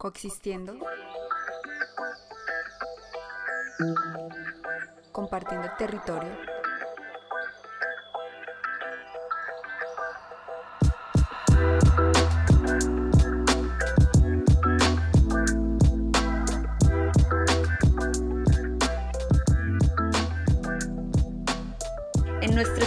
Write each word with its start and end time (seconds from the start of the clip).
coexistiendo, 0.00 0.78
compartiendo 5.12 5.66
el 5.66 5.76
territorio. 5.76 6.30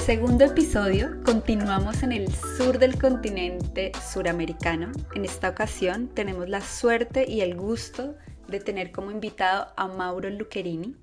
Segundo 0.05 0.43
episodio 0.43 1.23
continuamos 1.23 2.03
en 2.03 2.11
el 2.11 2.27
sur 2.57 2.77
del 2.77 2.99
continente 2.99 3.93
suramericano. 4.11 4.91
En 5.15 5.23
esta 5.23 5.47
ocasión 5.47 6.09
tenemos 6.09 6.49
la 6.49 6.59
suerte 6.59 7.23
y 7.25 7.39
el 7.39 7.55
gusto 7.55 8.17
de 8.49 8.59
tener 8.59 8.91
como 8.91 9.11
invitado 9.11 9.71
a 9.77 9.87
Mauro 9.87 10.29
Lucherini, 10.29 10.97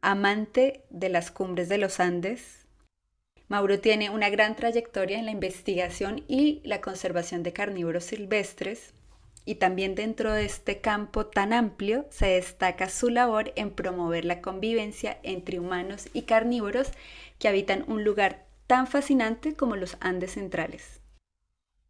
amante 0.00 0.84
de 0.90 1.08
las 1.08 1.30
cumbres 1.30 1.68
de 1.68 1.78
los 1.78 2.00
Andes. 2.00 2.66
Mauro 3.46 3.78
tiene 3.78 4.10
una 4.10 4.28
gran 4.28 4.56
trayectoria 4.56 5.20
en 5.20 5.26
la 5.26 5.30
investigación 5.30 6.24
y 6.26 6.62
la 6.64 6.80
conservación 6.80 7.44
de 7.44 7.52
carnívoros 7.52 8.02
silvestres 8.02 8.92
y 9.46 9.54
también 9.54 9.94
dentro 9.94 10.32
de 10.32 10.44
este 10.44 10.80
campo 10.80 11.26
tan 11.26 11.52
amplio 11.52 12.04
se 12.10 12.26
destaca 12.26 12.90
su 12.90 13.08
labor 13.08 13.52
en 13.54 13.70
promover 13.70 14.24
la 14.24 14.42
convivencia 14.42 15.18
entre 15.22 15.60
humanos 15.60 16.08
y 16.12 16.22
carnívoros 16.22 16.90
que 17.38 17.48
habitan 17.48 17.84
un 17.86 18.04
lugar 18.04 18.44
tan 18.66 18.88
fascinante 18.88 19.54
como 19.54 19.76
los 19.76 19.96
Andes 20.00 20.32
centrales. 20.32 21.00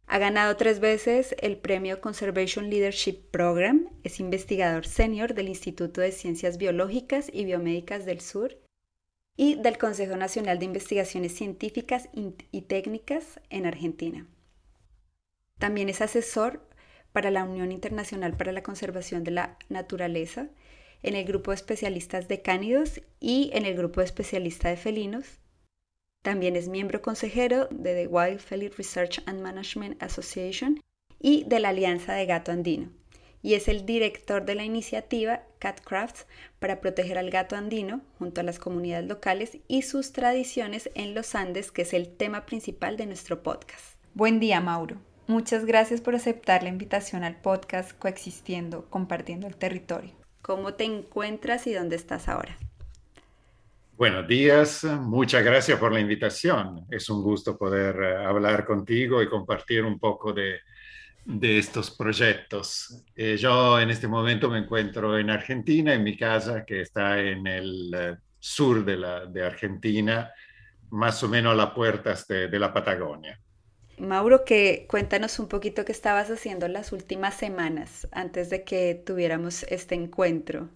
Ha 0.05 0.19
ganado 0.19 0.55
tres 0.55 0.79
veces 0.79 1.35
el 1.39 1.57
premio 1.57 1.99
Conservation 1.99 2.69
Leadership 2.69 3.23
Program, 3.31 3.89
es 4.03 4.21
investigador 4.21 4.85
senior 4.85 5.33
del 5.33 5.49
Instituto 5.49 5.99
de 5.99 6.13
Ciencias 6.13 6.57
Biológicas 6.57 7.29
y 7.33 7.43
Biomédicas 7.43 8.05
del 8.05 8.21
Sur 8.21 8.57
y 9.35 9.55
del 9.55 9.77
Consejo 9.77 10.15
Nacional 10.15 10.59
de 10.59 10.65
Investigaciones 10.65 11.33
Científicas 11.33 12.07
y 12.13 12.61
Técnicas 12.61 13.41
en 13.49 13.65
Argentina. 13.65 14.27
También 15.57 15.89
es 15.89 16.01
asesor 16.01 16.66
para 17.17 17.31
la 17.31 17.45
Unión 17.45 17.71
Internacional 17.71 18.37
para 18.37 18.51
la 18.51 18.61
Conservación 18.61 19.23
de 19.23 19.31
la 19.31 19.57
Naturaleza 19.69 20.49
en 21.01 21.15
el 21.15 21.25
grupo 21.25 21.49
de 21.49 21.55
especialistas 21.55 22.27
de 22.27 22.43
cánidos 22.43 23.01
y 23.19 23.49
en 23.53 23.65
el 23.65 23.75
grupo 23.75 24.01
de 24.01 24.05
especialistas 24.05 24.69
de 24.69 24.77
felinos. 24.77 25.39
También 26.21 26.55
es 26.55 26.67
miembro 26.69 27.01
consejero 27.01 27.69
de 27.71 27.95
The 27.95 28.05
Wild 28.05 28.37
Feline 28.37 28.71
Research 28.77 29.23
and 29.25 29.41
Management 29.41 30.03
Association 30.03 30.79
y 31.19 31.43
de 31.45 31.59
la 31.59 31.69
Alianza 31.69 32.13
de 32.13 32.27
Gato 32.27 32.51
Andino. 32.51 32.91
Y 33.41 33.55
es 33.55 33.67
el 33.67 33.87
director 33.87 34.45
de 34.45 34.53
la 34.53 34.65
iniciativa 34.65 35.41
Catcrafts 35.57 36.27
para 36.59 36.81
proteger 36.81 37.17
al 37.17 37.31
gato 37.31 37.55
andino 37.55 38.01
junto 38.19 38.41
a 38.41 38.43
las 38.43 38.59
comunidades 38.59 39.07
locales 39.07 39.57
y 39.67 39.81
sus 39.81 40.11
tradiciones 40.11 40.91
en 40.93 41.15
los 41.15 41.33
Andes, 41.33 41.71
que 41.71 41.81
es 41.81 41.95
el 41.95 42.15
tema 42.15 42.45
principal 42.45 42.95
de 42.95 43.07
nuestro 43.07 43.41
podcast. 43.41 43.95
Buen 44.13 44.39
día, 44.39 44.61
Mauro. 44.61 45.01
Muchas 45.27 45.65
gracias 45.65 45.99
por 45.99 46.15
aceptar 46.15 46.63
la 46.63 46.69
invitación 46.69 47.25
al 47.25 47.35
podcast 47.35 47.91
Coexistiendo, 47.99 48.85
compartiendo 48.89 49.45
el 49.45 49.57
territorio. 49.57 50.11
¿Cómo 50.41 50.75
te 50.75 50.85
encuentras 50.85 51.67
y 51.67 51.73
dónde 51.73 51.97
estás 51.97 52.29
ahora? 52.29 52.57
Buenos 53.97 54.25
días, 54.25 54.85
muchas 54.85 55.43
gracias 55.43 55.77
por 55.79 55.91
la 55.91 55.99
invitación. 55.99 56.85
Es 56.89 57.09
un 57.09 57.21
gusto 57.21 57.57
poder 57.57 57.97
eh, 58.01 58.25
hablar 58.25 58.65
contigo 58.65 59.21
y 59.21 59.27
compartir 59.27 59.83
un 59.83 59.99
poco 59.99 60.31
de, 60.31 60.59
de 61.25 61.57
estos 61.57 61.91
proyectos. 61.91 63.03
Eh, 63.13 63.35
yo 63.35 63.81
en 63.81 63.89
este 63.89 64.07
momento 64.07 64.49
me 64.49 64.59
encuentro 64.59 65.17
en 65.19 65.29
Argentina, 65.29 65.93
en 65.93 66.05
mi 66.05 66.15
casa, 66.15 66.63
que 66.63 66.79
está 66.79 67.19
en 67.19 67.45
el 67.45 67.93
eh, 67.93 68.15
sur 68.39 68.85
de, 68.85 68.95
la, 68.95 69.25
de 69.25 69.43
Argentina, 69.43 70.31
más 70.91 71.21
o 71.21 71.27
menos 71.27 71.51
a 71.51 71.55
las 71.55 71.71
puertas 71.71 72.25
de, 72.27 72.47
de 72.47 72.59
la 72.59 72.71
Patagonia. 72.71 73.37
Mauro, 73.99 74.45
que 74.45 74.85
cuéntanos 74.89 75.39
un 75.39 75.47
poquito 75.47 75.85
qué 75.85 75.91
estabas 75.91 76.29
haciendo 76.29 76.67
las 76.67 76.91
últimas 76.91 77.35
semanas 77.35 78.07
antes 78.11 78.49
de 78.49 78.63
que 78.63 78.95
tuviéramos 78.95 79.63
este 79.63 79.95
encuentro. 79.95 80.69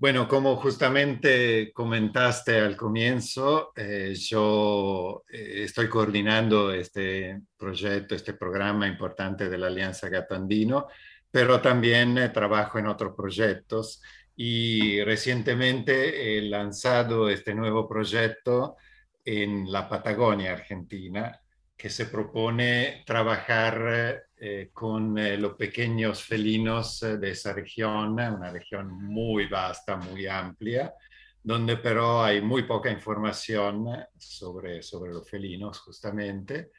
Bueno, 0.00 0.28
como 0.28 0.54
justamente 0.54 1.72
comentaste 1.72 2.60
al 2.60 2.76
comienzo, 2.76 3.72
eh, 3.74 4.14
yo 4.14 5.24
eh, 5.28 5.64
estoy 5.64 5.88
coordinando 5.88 6.72
este 6.72 7.40
proyecto, 7.56 8.14
este 8.14 8.34
programa 8.34 8.86
importante 8.86 9.48
de 9.48 9.58
la 9.58 9.66
Alianza 9.66 10.08
Gato 10.08 10.36
Andino, 10.36 10.86
pero 11.32 11.60
también 11.60 12.16
eh, 12.16 12.28
trabajo 12.28 12.78
en 12.78 12.86
otros 12.86 13.16
proyectos 13.16 14.00
y 14.36 15.02
recientemente 15.02 16.38
he 16.38 16.42
lanzado 16.42 17.28
este 17.28 17.52
nuevo 17.52 17.88
proyecto 17.88 18.76
en 19.24 19.70
la 19.72 19.88
Patagonia 19.88 20.52
Argentina, 20.52 21.40
que 21.78 21.88
se 21.88 22.06
propone 22.06 23.04
trabajar 23.06 24.24
eh, 24.36 24.70
con 24.72 25.16
eh, 25.16 25.38
los 25.38 25.54
pequeños 25.54 26.24
felinos 26.24 27.00
eh, 27.04 27.18
de 27.18 27.30
esa 27.30 27.52
región, 27.52 28.14
una 28.14 28.50
región 28.50 28.90
muy 28.90 29.46
vasta, 29.46 29.96
muy 29.96 30.26
amplia, 30.26 30.92
donde 31.40 31.76
pero 31.76 32.20
hay 32.20 32.42
muy 32.42 32.64
poca 32.64 32.90
información 32.90 33.86
sobre, 34.18 34.82
sobre 34.82 35.12
los 35.12 35.30
felinos 35.30 35.78
justamente. 35.78 36.72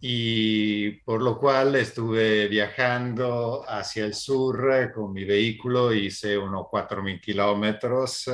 Y 0.00 0.92
por 1.00 1.20
lo 1.20 1.36
cual 1.36 1.74
estuve 1.74 2.46
viajando 2.46 3.64
hacia 3.66 4.04
el 4.04 4.14
sur 4.14 4.92
con 4.94 5.12
mi 5.12 5.24
vehículo, 5.24 5.92
hice 5.92 6.38
unos 6.38 6.66
4.000 6.70 7.20
kilómetros 7.20 8.30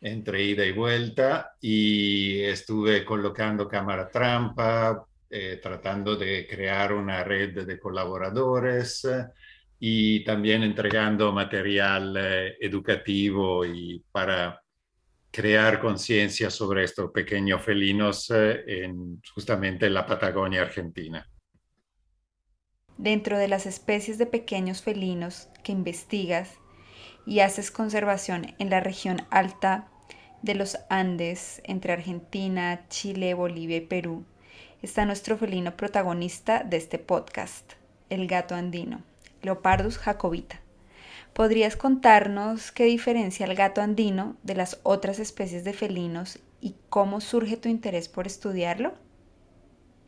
entre 0.00 0.42
ida 0.42 0.64
y 0.66 0.72
vuelta 0.72 1.56
y 1.60 2.42
estuve 2.42 3.04
colocando 3.04 3.66
cámara 3.66 4.10
trampa, 4.10 5.07
eh, 5.30 5.60
tratando 5.62 6.16
de 6.16 6.46
crear 6.46 6.92
una 6.92 7.22
red 7.24 7.66
de 7.66 7.78
colaboradores 7.78 9.06
y 9.80 10.24
también 10.24 10.62
entregando 10.62 11.32
material 11.32 12.16
eh, 12.18 12.56
educativo 12.60 13.64
y 13.64 14.04
para 14.10 14.60
crear 15.30 15.80
conciencia 15.80 16.50
sobre 16.50 16.84
estos 16.84 17.10
pequeños 17.12 17.62
felinos 17.62 18.30
eh, 18.30 18.64
en, 18.66 19.22
justamente 19.34 19.86
en 19.86 19.94
la 19.94 20.06
Patagonia 20.06 20.62
Argentina. 20.62 21.28
Dentro 22.96 23.38
de 23.38 23.46
las 23.46 23.66
especies 23.66 24.18
de 24.18 24.26
pequeños 24.26 24.82
felinos 24.82 25.48
que 25.62 25.70
investigas 25.70 26.58
y 27.26 27.40
haces 27.40 27.70
conservación 27.70 28.54
en 28.58 28.70
la 28.70 28.80
región 28.80 29.18
alta 29.30 29.88
de 30.42 30.54
los 30.54 30.78
Andes 30.88 31.60
entre 31.64 31.92
Argentina, 31.92 32.86
Chile, 32.88 33.34
Bolivia 33.34 33.76
y 33.76 33.82
Perú, 33.82 34.24
está 34.82 35.04
nuestro 35.04 35.36
felino 35.36 35.76
protagonista 35.76 36.62
de 36.62 36.76
este 36.76 36.98
podcast, 36.98 37.72
el 38.10 38.26
gato 38.28 38.54
andino, 38.54 39.02
Leopardus 39.42 39.98
jacobita. 39.98 40.60
¿Podrías 41.32 41.76
contarnos 41.76 42.72
qué 42.72 42.84
diferencia 42.84 43.46
el 43.46 43.54
gato 43.54 43.80
andino 43.80 44.36
de 44.42 44.54
las 44.54 44.80
otras 44.82 45.18
especies 45.18 45.64
de 45.64 45.72
felinos 45.72 46.38
y 46.60 46.74
cómo 46.88 47.20
surge 47.20 47.56
tu 47.56 47.68
interés 47.68 48.08
por 48.08 48.26
estudiarlo? 48.26 48.94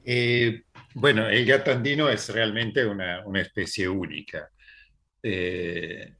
Eh, 0.04 0.62
bueno, 0.94 1.28
el 1.28 1.44
gato 1.47 1.70
andino 1.70 2.09
es 2.09 2.28
realmente 2.30 2.86
una, 2.86 3.22
especie 3.41 3.88
única. 3.88 4.50
Eh, 5.22 6.14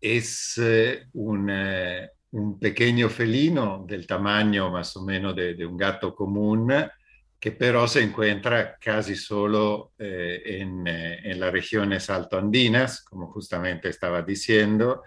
es 0.00 0.58
eh, 0.62 1.04
un 1.12 2.58
pequeño 2.58 3.08
felino 3.08 3.84
del 3.86 4.06
tamaño 4.06 4.70
más 4.70 4.96
o 4.96 5.04
menos 5.04 5.36
de 5.36 5.66
un 5.66 5.76
gato 5.76 6.14
común, 6.14 6.72
que 7.38 7.52
pero 7.52 7.86
se 7.86 8.02
encuentra 8.02 8.76
casi 8.78 9.14
solo 9.14 9.92
eh, 9.98 10.42
en, 10.44 10.86
eh, 10.86 11.20
en, 11.24 11.38
las 11.38 11.52
regiones 11.52 12.08
altoandinas, 12.08 13.02
como 13.04 13.30
justamente 13.30 13.88
estaba 13.90 14.22
diciendo, 14.22 15.02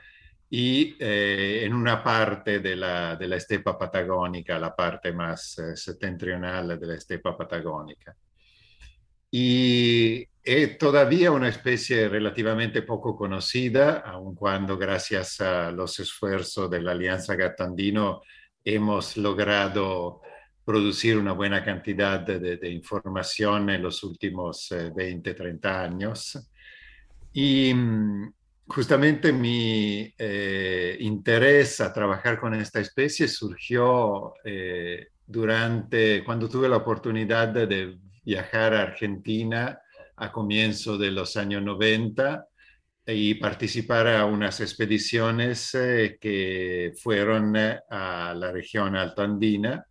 y 0.49 0.95
eh, 0.99 1.63
en 1.63 1.73
una 1.73 2.03
parte 2.03 2.59
de 2.59 2.75
la, 2.75 3.15
de 3.15 3.27
la, 3.27 3.35
estepa 3.35 3.77
patagónica, 3.77 4.57
la 4.59 4.75
parte 4.75 5.11
más 5.11 5.57
septentrional 5.75 6.79
de 6.79 6.87
la 6.87 6.95
estepa 6.95 7.37
patagónica. 7.37 8.15
Y 9.31 10.25
es 10.43 10.77
todavía 10.79 11.31
una 11.31 11.49
especie 11.49 12.09
relativamente 12.09 12.81
poco 12.81 13.15
conocida, 13.15 13.99
aun 13.99 14.33
cuando 14.33 14.77
gracias 14.77 15.39
a 15.41 15.71
los 15.71 15.99
esfuerzos 15.99 16.69
de 16.69 16.81
la 16.81 16.93
Alianza 16.93 17.35
Gatandino 17.35 18.21
hemos 18.63 19.17
logrado 19.17 20.21
producir 20.69 21.17
una 21.17 21.31
buena 21.31 21.65
cantidad 21.65 22.19
de, 22.19 22.69
información 22.69 23.71
en 23.71 23.81
los 23.81 24.03
últimos 24.03 24.71
20, 24.95 25.31
eh, 25.31 25.33
30 25.33 25.83
años. 25.83 26.47
Y 27.33 27.73
mm, 27.73 28.33
justamente 28.67 29.33
mi 29.33 30.13
eh, 30.15 30.95
interés 30.99 31.81
a 31.81 31.91
trabajar 31.91 32.39
con 32.39 32.53
esta 32.53 32.79
especie 32.79 33.27
surgió 33.27 34.35
eh, 34.45 35.07
durante, 35.25 36.23
cuando 36.23 36.47
tuve 36.47 36.69
la 36.69 36.77
oportunidad 36.77 37.47
de 37.47 37.97
viajar 38.23 38.75
a 38.75 38.83
Argentina 38.83 39.81
a 40.17 40.31
comienzo 40.31 40.99
de 40.99 41.09
los 41.09 41.35
años 41.35 41.63
90 41.63 42.45
y 43.07 43.33
participar 43.33 44.07
a 44.07 44.25
unas 44.25 44.59
expediciones 44.59 45.71
que 45.71 46.93
fueron 47.01 47.57
a 47.57 48.35
la 48.37 48.51
región 48.51 48.95
altoandina. 48.95 49.83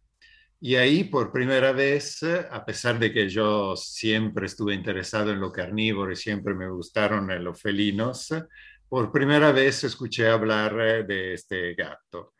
Y 0.60 0.74
ahí 0.74 1.04
por 1.04 1.30
primera 1.32 1.72
vez, 1.72 2.22
eh, 2.22 2.46
a 2.50 2.64
pesar 2.64 2.98
de 2.98 3.12
que 3.12 3.28
yo 3.28 3.76
siempre 3.76 4.46
estuve 4.46 4.74
interesado 4.74 5.32
en 5.32 5.40
lo 5.40 5.52
carnívoro 5.52 6.12
y 6.12 6.16
siempre 6.16 6.54
me 6.54 6.68
gustaron 6.68 7.28
los 7.44 7.60
felinos, 7.60 8.28
por 8.88 9.12
primera 9.12 9.52
vez 9.52 9.84
escuché 9.84 10.28
hablar 10.28 11.06
de 11.06 11.34
este 11.34 11.74
gato. 11.74 12.34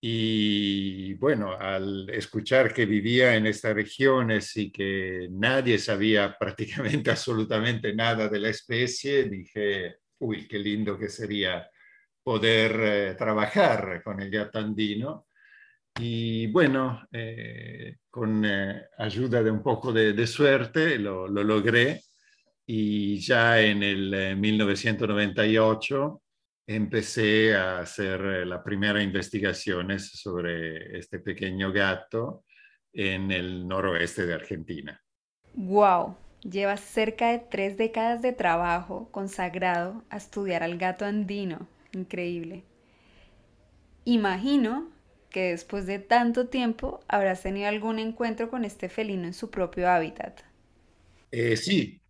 Y 0.00 1.14
bueno, 1.14 1.52
al 1.58 2.08
escuchar 2.10 2.72
que 2.72 2.86
vivía 2.86 3.34
en 3.34 3.46
estas 3.46 3.74
regiones 3.74 4.56
y 4.56 4.70
que 4.70 5.28
nadie 5.30 5.78
sabía 5.78 6.36
prácticamente 6.38 7.10
absolutamente 7.10 7.94
nada 7.94 8.28
de 8.28 8.38
la 8.38 8.50
especie, 8.50 9.24
dije, 9.24 9.96
uy, 10.18 10.46
qué 10.46 10.58
lindo 10.58 10.96
que 10.98 11.08
sería 11.08 11.68
poder 12.22 12.80
eh, 12.82 13.14
trabajar 13.16 14.02
con 14.04 14.20
el 14.20 14.30
gato 14.30 14.58
andino. 14.58 15.27
Y 15.98 16.46
bueno, 16.48 17.02
eh, 17.10 17.96
con 18.08 18.44
eh, 18.44 18.82
ayuda 18.98 19.42
de 19.42 19.50
un 19.50 19.62
poco 19.62 19.92
de, 19.92 20.26
suerte 20.26 20.98
lo, 20.98 21.26
lo, 21.26 21.42
logré 21.42 22.02
y 22.64 23.18
ya 23.18 23.60
en 23.60 23.82
el 23.82 24.36
1998 24.36 26.22
empecé 26.68 27.56
a 27.56 27.78
hacer 27.78 28.20
eh, 28.20 28.46
las 28.46 28.62
primeras 28.62 29.02
investigaciones 29.02 30.10
sobre 30.12 30.98
este 30.98 31.18
pequeño 31.18 31.72
gato 31.72 32.44
en 32.92 33.32
el 33.32 33.66
noroeste 33.66 34.26
de 34.26 34.34
Argentina. 34.34 35.02
¡Wow! 35.54 36.14
Llevas 36.42 36.80
cerca 36.80 37.32
de 37.32 37.38
tres 37.38 37.78
décadas 37.78 38.22
de 38.22 38.32
trabajo 38.32 39.08
consagrado 39.10 40.04
a 40.10 40.18
estudiar 40.18 40.62
al 40.62 40.76
gato 40.76 41.06
andino. 41.06 41.66
Increíble. 41.92 42.64
Imagino 44.04 44.97
que 45.30 45.50
después 45.50 45.86
de 45.86 45.98
tanto 45.98 46.48
tiempo 46.48 47.00
habrás 47.08 47.42
tenido 47.42 47.68
algún 47.68 47.98
encuentro 47.98 48.50
con 48.50 48.64
este 48.64 48.88
felino 48.88 49.24
en 49.24 49.34
su 49.34 49.50
propio 49.50 49.88
hábitat. 49.88 50.40
Eh, 51.30 51.56
sí, 51.56 52.00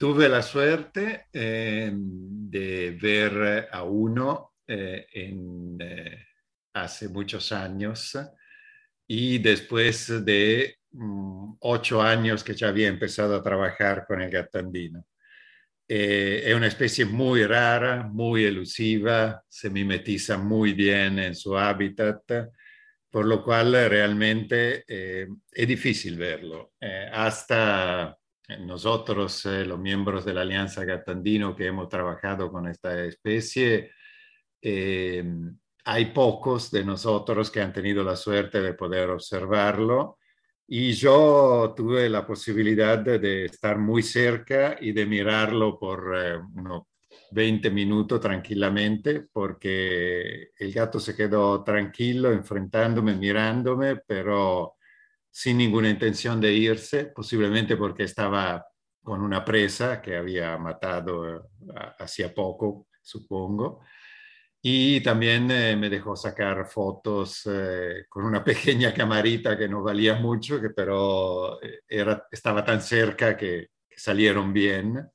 Tuve 0.00 0.30
la 0.30 0.40
suerte 0.40 1.26
eh, 1.30 1.90
de 1.92 2.98
ver 2.98 3.68
a 3.70 3.84
uno 3.84 4.54
eh, 4.66 5.06
eh, 5.12 6.24
hace 6.72 7.10
muchos 7.10 7.52
años 7.52 8.18
y 9.06 9.36
después 9.40 10.24
de 10.24 10.76
mm, 10.92 11.52
ocho 11.60 12.00
años 12.00 12.42
que 12.42 12.54
ya 12.54 12.68
había 12.68 12.88
empezado 12.88 13.36
a 13.36 13.42
trabajar 13.42 14.06
con 14.06 14.22
el 14.22 14.30
gato 14.30 14.58
andino. 15.90 16.48
es 16.48 16.54
una 16.54 16.66
especie 16.66 17.04
muy 17.04 17.44
rara, 17.44 18.02
muy 18.02 18.44
elusiva, 18.44 19.42
se 19.48 19.70
mimetiza 19.70 20.38
muy 20.38 20.72
bien 20.72 21.18
en 21.18 21.34
su 21.34 21.56
hábitat, 21.56 22.22
por 23.10 23.26
lo 23.26 23.42
cual 23.42 23.72
realmente 23.72 24.84
es 24.86 25.68
difícil 25.68 26.16
verlo. 26.16 26.72
hasta 27.12 28.16
nosotros, 28.58 29.46
eh, 29.46 29.64
los 29.64 29.78
miembros 29.78 30.24
de 30.24 30.34
la 30.34 30.42
Alianza 30.42 30.84
Gatandino 30.84 31.54
que 31.54 31.66
hemos 31.66 31.88
trabajado 31.88 32.50
con 32.50 32.66
esta 32.68 33.04
especie, 33.04 33.92
eh, 34.60 35.24
hay 35.84 36.06
pocos 36.06 36.70
de 36.70 36.84
nosotros 36.84 37.50
que 37.50 37.60
han 37.60 37.72
tenido 37.72 38.02
la 38.04 38.16
suerte 38.16 38.60
de 38.60 38.74
poder 38.74 39.10
observarlo 39.10 40.18
y 40.72 40.92
yo 40.92 41.74
tuve 41.76 42.08
la 42.08 42.24
posibilidad 42.24 42.96
de, 42.96 43.46
estar 43.46 43.76
muy 43.76 44.04
cerca 44.04 44.76
y 44.80 44.92
de 44.92 45.04
mirarlo 45.04 45.76
por 45.76 46.14
eh, 46.16 46.36
unos 46.54 46.84
20 47.32 47.70
minutos 47.72 48.20
tranquilamente 48.20 49.26
porque 49.32 50.50
el 50.56 50.72
gato 50.72 51.00
se 51.00 51.16
quedó 51.16 51.64
tranquilo 51.64 52.30
enfrentándome, 52.30 53.16
mirándome, 53.16 53.96
pero 53.96 54.76
sin 55.28 55.58
ninguna 55.58 55.90
intención 55.90 56.40
de 56.40 56.52
irse, 56.52 57.06
posiblemente 57.06 57.76
porque 57.76 58.04
estaba 58.04 58.64
con 59.02 59.22
una 59.22 59.44
presa 59.44 60.00
que 60.00 60.16
había 60.16 60.56
matado 60.56 61.36
eh, 61.36 61.40
hacía 61.98 62.32
poco, 62.32 62.86
supongo. 63.02 63.80
Y 64.62 65.00
también 65.00 65.50
eh, 65.50 65.74
me 65.76 65.88
dejó 65.88 66.14
sacar 66.16 66.66
fotos 66.66 67.42
eh, 67.46 68.04
con 68.08 68.24
una 68.24 68.44
pequeña 68.44 68.92
camarita 68.92 69.56
que 69.56 69.68
no 69.68 69.82
valía 69.82 70.16
mucho, 70.16 70.60
que 70.60 70.70
pero 70.70 71.58
era, 71.88 72.26
estaba 72.30 72.64
tan 72.64 72.80
cerca 72.80 73.36
que, 73.36 73.68
salieron 73.96 74.50
bien. 74.50 75.10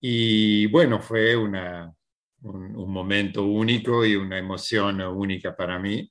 Y 0.00 0.66
bueno, 0.66 1.00
fue 1.00 1.34
una, 1.34 1.90
un 2.42 2.92
momento 2.92 3.44
único 3.44 4.04
y 4.04 4.14
una 4.14 4.36
emoción 4.36 5.00
única 5.00 5.56
para 5.56 5.78
mí. 5.78 6.10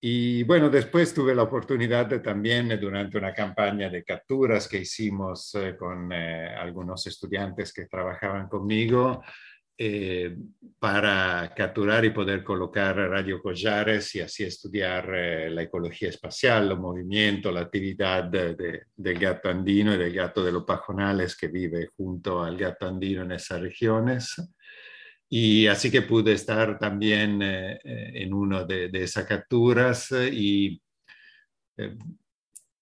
Y 0.00 0.44
bueno, 0.44 0.68
después 0.68 1.14
tuve 1.14 1.34
la 1.34 1.42
oportunidad 1.42 2.06
de, 2.06 2.20
también 2.20 2.70
eh, 2.70 2.76
durante 2.76 3.16
una 3.18 3.32
campaña 3.32 3.88
de 3.88 4.04
capturas 4.04 4.68
que 4.68 4.78
hicimos 4.78 5.54
eh, 5.54 5.74
con 5.76 6.12
eh, 6.12 6.54
algunos 6.54 7.06
estudiantes 7.06 7.72
que 7.72 7.86
trabajaban 7.86 8.46
conmigo 8.48 9.22
para 10.78 11.52
capturar 11.54 12.04
y 12.04 12.10
poder 12.10 12.42
colocar 12.42 12.96
radiocollares 12.96 14.14
y 14.14 14.20
así 14.20 14.44
estudiar 14.44 15.08
la 15.50 15.62
ecología 15.62 16.08
espacial, 16.08 16.70
los 16.70 16.78
movimientos, 16.78 17.52
la 17.52 17.60
actividad 17.60 18.24
del 18.24 19.18
gato 19.18 19.50
andino 19.50 19.94
y 19.94 19.98
del 19.98 20.14
gato 20.14 20.42
de 20.42 20.52
los 20.52 20.64
pajonales 20.64 21.36
que 21.36 21.48
vive 21.48 21.88
junto 21.94 22.42
al 22.42 22.56
gato 22.56 22.86
andino 22.86 23.22
en 23.22 23.32
esas 23.32 23.60
regiones. 23.60 24.34
Y 25.28 25.66
así 25.66 25.90
que 25.90 26.02
pude 26.02 26.32
estar 26.32 26.78
también 26.78 27.42
eh, 27.42 27.80
eh, 27.82 28.12
en 28.14 28.32
una 28.32 28.64
de, 28.64 28.90
esas 28.92 29.26
capturas 29.26 30.12
eh, 30.12 30.30
y 30.32 30.82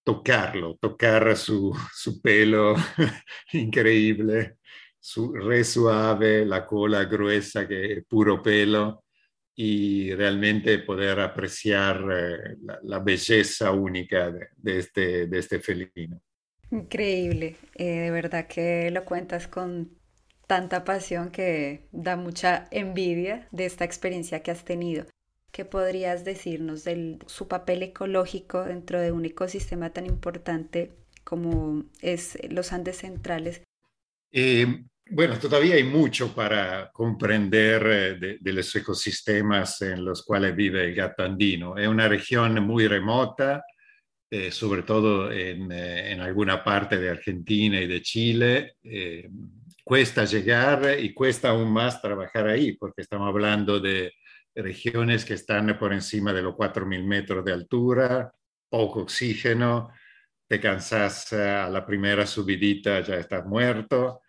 tocarlo, 0.05 0.77
tocar 0.77 1.37
su 1.37 1.75
pelo 2.23 2.75
increíble, 3.53 4.59
su, 5.05 5.35
re 5.35 5.65
suave, 5.65 6.47
la 6.47 6.65
cola 6.65 7.05
gruesa 7.05 7.69
que 7.69 7.93
es 7.93 8.05
puro 8.07 8.43
pelo 8.43 9.05
y 9.55 10.15
realmente 10.15 10.79
poder 10.79 11.21
apreciar 11.21 12.01
la, 12.01 12.79
la, 12.83 12.99
belleza 13.01 13.71
única 13.71 14.31
de, 14.31 14.49
de, 14.57 14.79
este, 14.79 15.27
de 15.27 15.39
este 15.39 15.61
felino. 15.61 16.23
Increíble, 16.71 17.57
de 17.77 18.11
verdad 18.11 18.47
que 18.47 18.91
lo 18.91 19.05
cuentas 19.05 19.47
con 19.47 19.91
tanta 20.47 20.85
pasión 20.85 21.31
que 21.31 21.87
da 21.93 22.17
mucha 22.17 22.67
envidia 22.71 23.47
de 23.53 23.67
esta 23.67 23.85
experiencia 23.85 24.43
que 24.43 24.53
has 24.53 24.65
tenido. 24.65 25.05
¿Qué 25.53 25.67
podrías 25.67 26.25
decirnos 26.25 26.83
de 26.83 27.19
su 27.27 27.47
papel 27.47 27.83
ecológico 27.83 28.65
dentro 28.65 29.03
de 29.03 29.13
un 29.13 29.27
ecosistema 29.27 29.91
tan 29.91 30.07
importante 30.07 30.93
como 31.25 31.85
es 32.01 32.39
los 32.49 32.73
Andes 32.73 32.97
centrales? 32.97 33.61
Eh, 34.33 34.67
bueno, 35.11 35.39
todavía 35.39 35.75
hay 35.77 35.85
mucho 35.85 36.35
para 36.35 36.91
comprender 36.93 37.87
eh, 37.87 38.39
de, 38.41 38.53
los 38.53 38.75
ecosistemas 38.75 39.83
en 39.83 40.05
los 40.05 40.25
cuales 40.25 40.55
vive 40.57 40.85
el 40.85 40.95
gato 40.95 41.23
andino. 41.23 41.77
Es 41.77 41.89
una 41.89 42.09
región 42.09 42.55
muy 42.65 42.87
remota, 42.89 43.65
eh, 44.31 44.51
sobre 44.51 44.83
todo 44.83 45.31
en, 45.31 45.71
en, 45.71 46.21
alguna 46.21 46.65
parte 46.65 46.99
de 46.99 47.11
Argentina 47.11 47.81
y 47.81 47.87
de 47.87 48.03
Chile 48.03 48.77
cuesta 49.85 50.25
llegar 50.25 50.99
y 50.99 51.13
cuesta 51.13 51.51
aún 51.51 51.71
más 51.71 52.01
trabajar 52.01 52.49
ahí, 52.49 52.73
porque 52.73 53.03
estamos 53.03 53.29
hablando 53.29 53.79
de 53.79 54.15
regiones 54.55 55.25
que 55.25 55.35
están 55.35 55.77
por 55.79 55.93
encima 55.93 56.33
de 56.33 56.43
los 56.43 56.55
4.000 56.55 57.05
metros 57.05 57.45
de 57.45 57.53
altura, 57.53 58.33
poco 58.69 59.03
oxígeno, 59.03 59.91
te 60.49 60.61
cansas 60.61 61.33
eh, 61.33 61.51
a 61.51 61.69
la 61.69 61.85
primera 61.85 62.27
subidita, 62.27 63.01
ya 63.01 63.17
estás 63.17 63.45
muerto. 63.45 64.23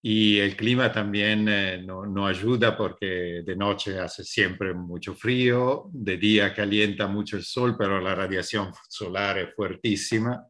Y 0.00 0.38
el 0.38 0.56
clima 0.56 0.92
también 0.92 1.48
eh, 1.48 1.82
no, 1.84 2.06
no, 2.06 2.26
ayuda 2.26 2.76
porque 2.76 3.42
de 3.44 3.56
noche 3.56 3.98
hace 3.98 4.22
siempre 4.22 4.72
mucho 4.72 5.14
frío, 5.14 5.90
de 5.92 6.16
día 6.16 6.54
calienta 6.54 7.08
mucho 7.08 7.36
el 7.36 7.42
sol, 7.42 7.74
pero 7.76 8.00
la 8.00 8.14
radiación 8.14 8.72
solar 8.88 9.38
es 9.38 9.54
fuertísima. 9.54 10.48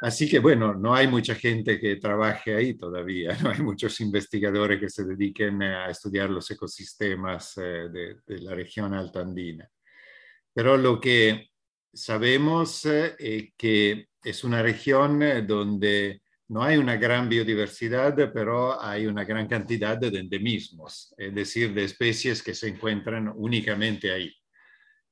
Así 0.00 0.28
que 0.28 0.38
bueno, 0.38 0.74
no 0.74 0.94
hay 0.94 1.08
mucha 1.08 1.34
gente 1.34 1.80
que 1.80 1.96
trabaje 1.96 2.54
ahí 2.54 2.74
todavía, 2.74 3.36
no 3.42 3.50
hay 3.50 3.60
muchos 3.60 4.00
investigadores 4.00 4.78
que 4.78 4.88
se 4.88 5.04
dediquen 5.04 5.62
a 5.62 5.90
estudiar 5.90 6.30
los 6.30 6.50
ecosistemas 6.50 7.56
eh, 7.58 7.88
de, 7.90 8.38
la 8.40 8.54
región 8.54 8.94
altandina. 8.94 9.68
Pero 10.54 10.76
lo 10.76 11.00
que 11.00 11.50
sabemos 11.92 12.84
eh, 12.86 13.16
es 13.18 13.52
que 13.56 14.08
es 14.22 14.44
una 14.44 14.62
región 14.62 15.22
eh, 15.22 15.42
donde 15.42 16.22
no 16.48 16.62
hay 16.62 16.78
una 16.78 16.96
gran 16.96 17.28
biodiversidad, 17.28 18.32
pero 18.32 18.80
hay 18.80 19.06
una 19.06 19.24
gran 19.24 19.46
cantidad 19.46 19.98
de 19.98 20.18
endemismos, 20.18 21.14
es 21.16 21.34
decir, 21.34 21.74
de 21.74 21.84
especies 21.84 22.42
que 22.42 22.54
se 22.54 22.68
encuentran 22.68 23.32
únicamente 23.34 24.10
ahí, 24.10 24.34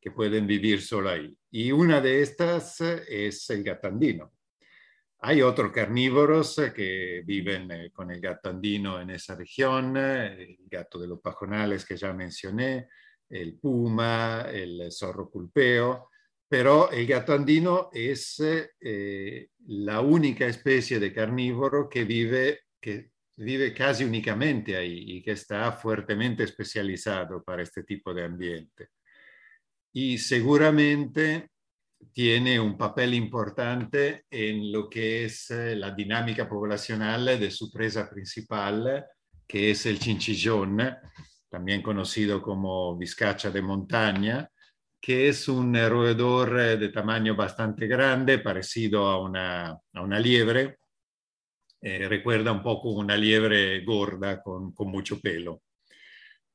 que 0.00 0.10
pueden 0.10 0.46
vivir 0.46 0.80
solo 0.82 1.10
ahí. 1.10 1.36
Y 1.50 1.72
una 1.72 2.00
de 2.00 2.22
estas 2.22 2.80
es 2.80 3.50
el 3.50 3.62
gatandino 3.62 4.32
hay 5.20 5.42
otros 5.42 5.72
carnívoros 5.72 6.60
que 6.74 7.22
viven 7.24 7.90
con 7.92 8.10
el 8.10 8.20
gato 8.20 8.50
andino 8.50 9.00
en 9.00 9.10
esa 9.10 9.34
región, 9.34 9.96
el 9.96 10.58
gato 10.70 10.98
de 11.00 11.08
los 11.08 11.20
pajonales 11.20 11.84
que 11.84 11.96
ya 11.96 12.12
mencioné, 12.12 12.88
el 13.28 13.58
puma, 13.58 14.42
el 14.52 14.92
zorro 14.92 15.30
pulpeo, 15.30 16.10
pero 16.48 16.90
el 16.90 17.06
gato 17.06 17.32
andino 17.32 17.90
es 17.92 18.40
eh, 18.40 19.48
la 19.66 20.00
única 20.00 20.46
especie 20.46 21.00
de 21.00 21.12
carnívoro 21.12 21.88
que 21.88 22.04
vive, 22.04 22.60
que 22.80 23.10
vive 23.36 23.74
casi 23.74 24.04
únicamente 24.04 24.76
ahí 24.76 25.04
y 25.06 25.22
que 25.22 25.32
está 25.32 25.72
fuertemente 25.72 26.44
especializado 26.44 27.42
para 27.42 27.62
este 27.62 27.82
tipo 27.82 28.14
de 28.14 28.24
ambiente. 28.24 28.90
Y 29.92 30.18
seguramente 30.18 31.50
tiene 32.12 32.60
un 32.60 32.76
papel 32.76 33.14
importante 33.14 34.24
en 34.30 34.70
lo 34.70 34.88
que 34.88 35.24
es 35.24 35.50
eh, 35.50 35.74
la 35.74 35.90
dinámica 35.90 36.48
poblacional 36.48 37.38
de 37.40 37.50
su 37.50 37.72
presa 37.72 38.08
principal, 38.08 39.04
que 39.46 39.72
es 39.72 39.86
el 39.86 39.98
chinchillón, 39.98 40.78
también 41.48 41.82
conocido 41.82 42.40
como 42.40 42.96
vizcacha 42.96 43.50
de 43.50 43.62
montaña, 43.62 44.48
que 45.06 45.28
es 45.28 45.46
un 45.46 45.72
roedor 45.72 46.58
eh, 46.58 46.76
de 46.76 46.88
tamaño 46.88 47.36
bastante 47.36 47.86
grande, 47.86 48.40
parecido 48.40 49.06
a 49.06 49.22
una, 49.22 50.18
liebre. 50.18 50.78
Eh, 51.80 52.08
recuerda 52.08 52.50
un 52.50 52.60
poco 52.60 52.90
una 52.90 53.16
liebre 53.16 53.84
gorda 53.84 54.42
con, 54.42 54.74
mucho 54.78 55.20
pelo. 55.20 55.62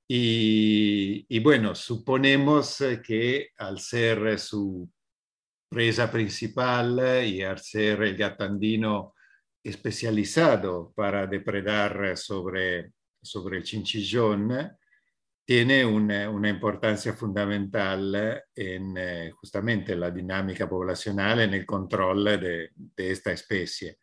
Y, 0.06 1.40
bueno, 1.40 1.74
suponemos 1.74 2.82
eh, 2.82 3.02
que 3.02 3.52
al 3.58 3.80
ser 3.80 4.38
su 4.38 4.92
presa 5.70 6.12
principal 6.12 7.26
y 7.26 7.44
al 7.44 7.58
ser 7.58 8.04
el 8.04 8.18
gatandino 8.18 9.14
especializado 9.64 10.92
para 10.94 11.26
depredar 11.26 12.18
sobre, 12.18 12.92
sobre 13.22 13.60
el 13.60 13.64
chinchillón, 13.64 14.76
tiene 15.46 15.84
una, 15.86 16.50
importancia 16.50 17.14
fundamental 17.14 18.44
en 18.56 18.96
eh, 18.98 19.32
justamente 19.32 19.96
la 19.96 20.12
dinámica 20.12 20.70
poblacional, 20.70 21.42
en 21.42 21.54
el 21.54 21.66
control 21.66 22.24
de, 22.40 22.72
esta 22.96 23.32
especie, 23.32 24.00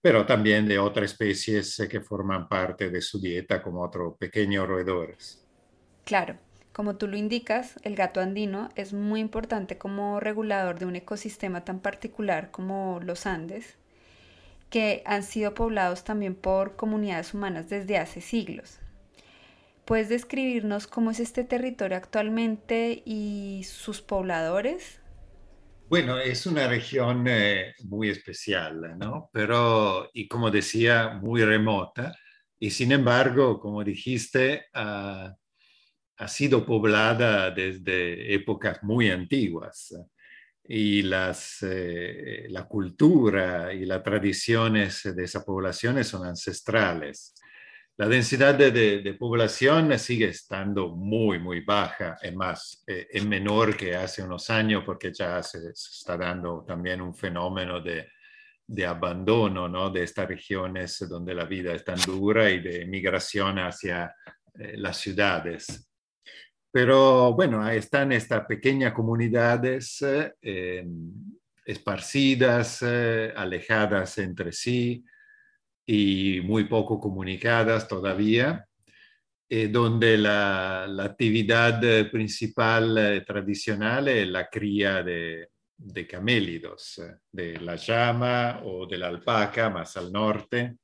pero 0.00 0.26
también 0.26 0.66
de 0.66 0.78
otras 0.78 1.12
especies 1.12 1.86
que 1.88 2.00
forman 2.00 2.48
parte 2.48 2.90
de 2.90 3.00
su 3.00 3.20
dieta, 3.20 3.62
como 3.62 3.82
otros 3.82 4.16
pequeños 4.18 4.66
roedores. 4.66 5.46
Claro, 6.04 6.36
como 6.72 6.96
tú 6.96 7.06
lo 7.06 7.16
indicas, 7.16 7.76
el 7.84 7.94
gato 7.94 8.20
andino 8.20 8.70
es 8.74 8.92
muy 8.92 9.20
importante 9.20 9.78
como 9.78 10.20
regulador 10.20 10.78
de 10.78 10.86
un 10.86 10.96
ecosistema 10.96 11.64
tan 11.64 11.80
particular 11.80 12.50
como 12.50 12.98
los 13.02 13.26
Andes, 13.26 13.76
que 14.68 15.02
han 15.04 15.22
sido 15.22 15.54
poblados 15.54 16.02
también 16.02 16.34
por 16.34 16.76
comunidades 16.76 17.34
humanas 17.34 17.68
desde 17.68 17.98
hace 17.98 18.20
siglos. 18.20 18.81
¿Puedes 19.84 20.08
describirnos 20.08 20.86
cómo 20.86 21.10
es 21.10 21.18
este 21.18 21.42
territorio 21.42 21.96
actualmente 21.96 23.02
y 23.04 23.64
sus 23.64 24.00
pobladores? 24.00 25.00
Bueno, 25.88 26.18
es 26.18 26.46
una 26.46 26.68
región 26.68 27.26
eh, 27.28 27.74
muy 27.84 28.08
especial, 28.08 28.96
¿no? 28.96 29.28
Pero, 29.32 30.08
y 30.14 30.28
como 30.28 30.50
decía, 30.50 31.18
muy 31.20 31.44
remota. 31.44 32.16
Y 32.58 32.70
sin 32.70 32.92
embargo, 32.92 33.58
como 33.58 33.82
dijiste, 33.82 34.66
ha, 34.72 35.34
sido 36.28 36.64
poblada 36.64 37.50
desde 37.50 38.32
épocas 38.32 38.82
muy 38.84 39.10
antiguas. 39.10 39.92
Y 40.64 41.02
las, 41.02 41.58
eh, 41.62 42.46
la 42.48 42.68
cultura 42.68 43.74
y 43.74 43.84
las 43.84 44.02
tradiciones 44.04 45.02
de 45.02 45.24
esa 45.24 45.44
población 45.44 46.02
son 46.04 46.24
ancestrales. 46.24 47.34
La 47.98 48.08
densidad 48.08 48.54
de, 48.54 49.16
población 49.18 49.98
sigue 49.98 50.28
estando 50.28 50.96
muy, 50.96 51.38
muy 51.38 51.60
baja, 51.60 52.16
es 52.22 52.34
más, 52.34 52.82
eh, 52.86 53.06
es 53.10 53.24
menor 53.24 53.76
que 53.76 53.94
hace 53.94 54.22
unos 54.22 54.48
años 54.48 54.82
porque 54.84 55.12
ya 55.12 55.42
se, 55.42 55.68
está 55.68 56.16
dando 56.16 56.64
también 56.66 57.02
un 57.02 57.14
fenómeno 57.14 57.80
de, 57.82 58.08
abandono 58.86 59.68
¿no? 59.68 59.90
de 59.90 60.04
estas 60.04 60.26
regiones 60.26 61.06
donde 61.06 61.34
la 61.34 61.44
vida 61.44 61.74
es 61.74 61.84
tan 61.84 62.00
dura 62.00 62.48
y 62.48 62.60
de 62.60 62.86
migración 62.86 63.58
hacia 63.58 64.14
eh, 64.58 64.74
las 64.78 64.96
ciudades. 64.96 65.86
Pero 66.70 67.34
bueno, 67.34 67.62
ahí 67.62 67.76
están 67.76 68.12
estas 68.12 68.46
pequeñas 68.46 68.94
comunidades 68.94 70.02
eh, 70.40 70.86
esparcidas, 71.66 72.82
alejadas 72.82 74.16
entre 74.16 74.50
sí, 74.52 75.04
y 75.86 76.40
muy 76.42 76.64
poco 76.64 77.00
comunicadas 77.00 77.88
todavía, 77.88 78.66
eh, 79.48 79.68
donde 79.68 80.16
la, 80.16 80.84
actividad 80.84 81.80
principal 82.10 82.96
eh, 82.96 83.20
tradicional 83.22 84.08
es 84.08 84.28
la 84.28 84.48
cría 84.48 85.02
de, 85.02 85.48
camélidos, 86.08 87.02
de 87.30 87.60
la 87.60 87.76
llama 87.76 88.60
o 88.64 88.86
de 88.86 88.98
la 88.98 89.08
alpaca 89.08 89.68
más 89.70 89.96
al 89.96 90.12
norte. 90.12 90.76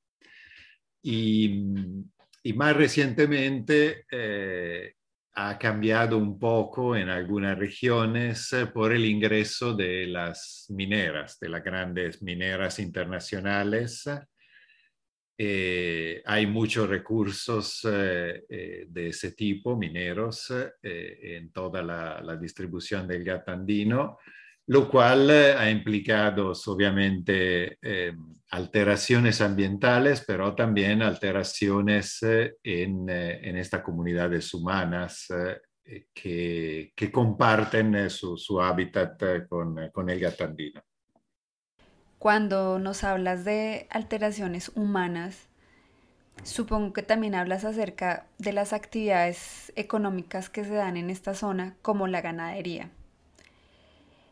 Y, 1.02 1.64
más 2.55 2.75
recientemente 2.75 4.07
eh, 4.11 4.95
ha 5.35 5.59
cambiado 5.59 6.17
un 6.17 6.38
poco 6.38 6.97
en 6.97 7.11
algunas 7.11 7.59
regiones 7.59 8.50
por 8.73 8.93
el 8.93 9.05
ingreso 9.05 9.75
de 9.75 10.07
las 10.07 10.67
mineras, 10.71 11.38
de 11.38 11.50
las 11.50 11.62
grandes 11.62 12.23
mineras 12.23 12.78
internacionales, 12.78 14.02
eh, 15.40 16.21
hay 16.26 16.49
muchos 16.49 16.88
recursos 16.88 17.87
eh, 17.88 18.45
eh, 18.49 18.87
de 18.88 19.09
ese 19.11 19.33
tipo, 19.33 19.76
mineros, 19.76 20.52
en 20.83 21.52
toda 21.52 21.80
la, 21.80 22.37
distribución 22.37 23.07
del 23.07 23.23
gato 23.23 23.52
andino, 23.52 24.18
lo 24.66 24.90
cual 24.90 25.30
ha 25.30 25.71
implicado 25.71 26.52
obviamente 26.66 27.78
alteraciones 28.50 29.40
ambientales, 29.40 30.25
pero 30.26 30.54
también 30.57 31.02
alteraciones 31.02 32.18
en, 32.62 33.09
estas 33.09 33.83
comunidades 33.83 34.52
humanas 34.52 35.28
que, 36.12 36.92
comparten 37.12 38.11
su, 38.11 38.61
hábitat 38.61 39.47
con, 39.49 39.88
con 39.92 40.11
el 40.11 40.18
gato 40.18 40.45
andino. 40.45 40.83
Cuando 42.19 42.81
nos 42.81 43.05
hablas 43.05 43.45
de 43.45 43.87
alteraciones 43.91 44.73
humanas, 44.75 45.47
supongo 46.43 46.93
que 46.93 47.03
también 47.03 47.37
hablas 47.37 47.65
acerca 47.65 48.27
de 48.39 48.53
las 48.53 48.73
actividades 48.73 49.73
económicas 49.77 50.51
que 50.51 50.65
se 50.65 50.75
dan 50.75 50.97
en 50.97 51.11
esta 51.11 51.35
zona, 51.35 51.77
como 51.81 52.09
la 52.09 52.21
ganadería. 52.21 52.91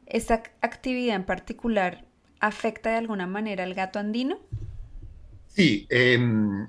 ¿Esta 0.07 0.43
actividad 0.63 1.15
en 1.15 1.25
particular 1.25 2.05
afecta 2.41 2.91
de 2.91 2.97
alguna 2.97 3.29
manera 3.29 3.63
al 3.63 3.75
gato 3.75 4.01
andino? 4.01 4.41
Sí, 5.47 5.87
em, 5.89 6.67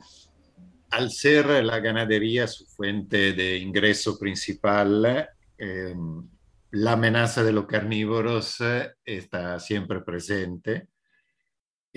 al 0.91 1.11
ser 1.11 1.63
la 1.63 1.79
ganadería 1.79 2.47
su 2.47 2.65
fuente 2.67 3.33
de 3.33 3.57
ingreso 3.57 4.19
principal, 4.19 5.27
em, 5.57 6.27
la 6.71 6.91
amenaza 6.91 7.43
de 7.43 7.53
los 7.53 7.65
carnívoros 7.65 8.61
eh, 8.61 8.91
está 9.03 9.59
siempre 9.59 10.01
presente 10.01 10.87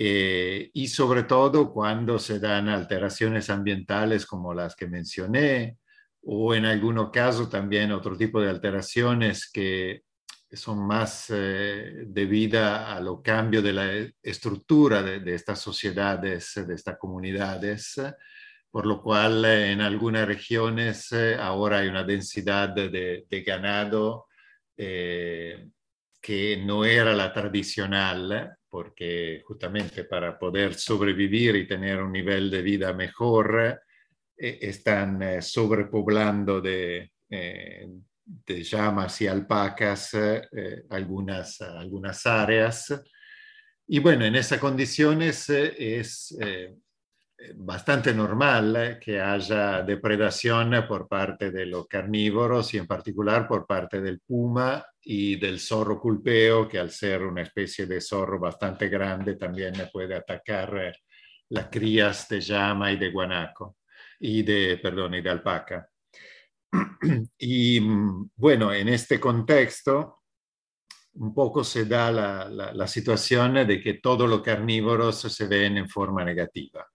eh, 0.03 0.71
y 0.73 0.87
sobre 0.87 1.21
todo 1.25 1.71
cuando 1.71 2.17
se 2.17 2.39
dan 2.39 2.69
alteraciones 2.69 3.51
ambientales 3.51 4.25
como 4.25 4.51
las 4.51 4.75
que 4.75 4.87
mencioné, 4.87 5.77
o 6.23 6.55
en 6.55 6.65
algunos 6.65 7.11
casos 7.11 7.51
también 7.51 7.91
otro 7.91 8.17
tipo 8.17 8.41
de 8.41 8.49
alteraciones 8.49 9.47
que 9.51 10.01
son 10.51 10.87
más 10.87 11.27
eh, 11.29 12.05
debidas 12.07 12.89
a 12.89 12.99
lo 12.99 13.21
cambio 13.21 13.61
de 13.61 13.73
la 13.73 13.91
estructura 14.23 15.03
de, 15.03 15.35
estas 15.35 15.59
sociedades, 15.59 16.53
de 16.55 16.73
estas 16.73 16.97
comunidades, 16.97 18.01
por 18.71 18.87
lo 18.87 19.03
cual 19.03 19.45
eh, 19.45 19.71
en 19.71 19.81
algunas 19.81 20.25
regiones 20.25 21.13
ahora 21.39 21.77
hay 21.77 21.89
una 21.89 22.03
densidad 22.03 22.69
de, 22.69 23.25
de 23.29 23.43
ganado 23.43 24.25
que 24.75 26.57
no 26.65 26.85
era 26.85 27.13
la 27.13 27.31
tradicional, 27.31 28.57
porque 28.71 29.41
justamente 29.45 30.05
para 30.05 30.39
poder 30.39 30.73
sobrevivir 30.75 31.57
y 31.57 31.67
tener 31.67 32.01
un 32.01 32.13
nivel 32.13 32.49
de 32.49 32.61
vida 32.61 32.93
mejor, 32.93 33.81
eh, 34.37 34.59
están 34.61 35.21
eh, 35.21 35.41
sobrepoblando 35.41 36.61
de, 36.61 37.11
eh, 37.29 37.85
de, 38.23 38.63
llamas 38.63 39.21
y 39.21 39.27
alpacas 39.27 40.11
algunas, 40.89 41.59
algunas 41.59 42.25
áreas. 42.25 43.03
Y 43.87 43.99
bueno, 43.99 44.23
en 44.23 44.35
esas 44.35 44.57
condiciones 44.59 45.49
es 45.49 46.33
bastante 47.55 48.13
normal 48.13 48.99
que 49.01 49.19
haya 49.19 49.81
depredación 49.81 50.85
por 50.87 51.07
parte 51.07 51.51
de 51.51 51.65
los 51.65 51.87
carnívoros 51.87 52.73
y 52.73 52.77
en 52.77 52.87
particular 52.87 53.47
por 53.47 53.65
parte 53.65 54.01
del 54.01 54.19
puma 54.19 54.85
y 55.01 55.37
del 55.37 55.59
zorro 55.59 55.99
culpeo, 55.99 56.67
que 56.67 56.79
al 56.79 56.91
ser 56.91 57.23
una 57.23 57.41
especie 57.41 57.85
de 57.85 58.01
zorro 58.01 58.39
bastante 58.39 58.89
grande 58.89 59.35
también 59.35 59.73
puede 59.91 60.15
atacar 60.15 60.93
las 61.49 61.67
crías 61.67 62.27
de 62.29 62.41
llama 62.41 62.91
y 62.91 62.97
de 62.97 63.11
guanaco 63.11 63.77
y 64.19 64.43
de, 64.43 64.79
perdón, 64.81 65.15
y 65.15 65.21
de 65.21 65.29
alpaca. 65.29 65.87
Y 67.37 67.79
bueno, 68.35 68.71
en 68.73 68.87
este 68.87 69.19
contexto, 69.19 70.21
un 71.13 71.33
poco 71.33 71.63
se 71.63 71.85
da 71.85 72.11
la, 72.11 72.47
la, 72.47 72.87
situación 72.87 73.67
de 73.67 73.81
que 73.81 73.95
todos 73.95 74.29
los 74.29 74.41
carnívoros 74.41 75.19
se 75.19 75.47
ven 75.47 75.77
en 75.77 75.89
forma 75.89 76.23
negativa. 76.23 76.87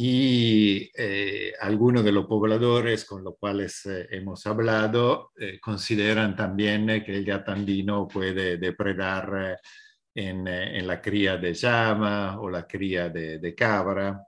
Y 0.00 0.92
eh, 0.94 1.52
algunos 1.60 2.04
de 2.04 2.12
los 2.12 2.26
pobladores 2.26 3.04
con 3.04 3.24
los 3.24 3.34
cuales 3.36 3.84
eh, 3.86 4.06
hemos 4.12 4.46
hablado 4.46 5.32
eh, 5.36 5.58
consideran 5.58 6.36
también 6.36 6.86
que 7.04 7.16
el 7.16 7.24
gato 7.24 7.50
andino 7.50 8.06
puede 8.06 8.58
depredar 8.58 9.58
en, 10.14 10.86
la 10.86 11.00
cría 11.02 11.36
de 11.36 11.52
llama 11.52 12.40
o 12.40 12.48
la 12.48 12.64
cría 12.64 13.08
de, 13.08 13.54
cabra. 13.56 14.22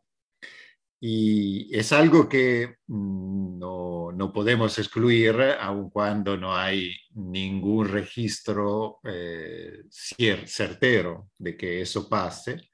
Y 0.98 1.72
es 1.72 1.92
algo 1.92 2.28
que 2.28 2.78
mm, 2.88 3.58
no, 3.60 4.10
no, 4.10 4.32
podemos 4.32 4.76
excluir, 4.76 5.40
aun 5.60 5.88
cuando 5.90 6.36
no 6.36 6.56
hay 6.56 6.92
ningún 7.14 7.86
registro 7.86 8.98
certero 9.88 11.30
de 11.38 11.56
que 11.56 11.80
eso 11.80 12.08
pase. 12.08 12.69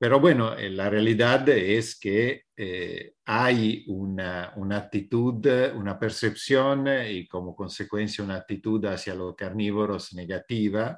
Pero 0.00 0.18
bueno, 0.18 0.56
eh, 0.56 0.70
la 0.70 0.88
realidad 0.88 1.46
es 1.50 2.00
que 2.00 2.44
eh, 2.56 3.16
hay 3.26 3.84
una, 3.88 4.50
una, 4.56 4.78
actitud, 4.78 5.46
una 5.74 5.98
percepción 5.98 6.88
y 7.06 7.28
como 7.28 7.54
consecuencia 7.54 8.24
una 8.24 8.36
actitud 8.36 8.82
hacia 8.86 9.14
los 9.14 9.36
carnívoros 9.36 10.14
negativa, 10.14 10.96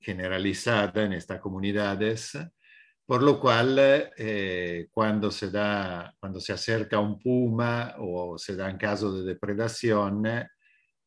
generalizada 0.00 1.04
en 1.04 1.12
estas 1.12 1.40
comunidades 1.40 2.38
por 3.08 3.22
lo 3.22 3.40
cual, 3.40 3.78
eh, 4.18 4.88
cuando, 4.90 5.30
se 5.30 5.50
da, 5.50 6.14
cuando 6.20 6.40
se 6.40 6.52
acerca 6.52 6.98
un 7.00 7.18
puma 7.18 7.94
o 7.98 8.36
se 8.36 8.54
dan 8.54 8.76
casos 8.76 9.20
de 9.20 9.32
depredación, 9.32 10.24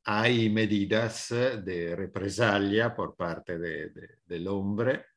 hay 0.06 0.50
medidas 0.50 1.30
de 1.30 1.96
represalia 1.96 2.96
por 2.96 3.16
parte 3.16 3.60
de, 3.60 3.92
del 4.26 4.48
hombre 4.48 5.11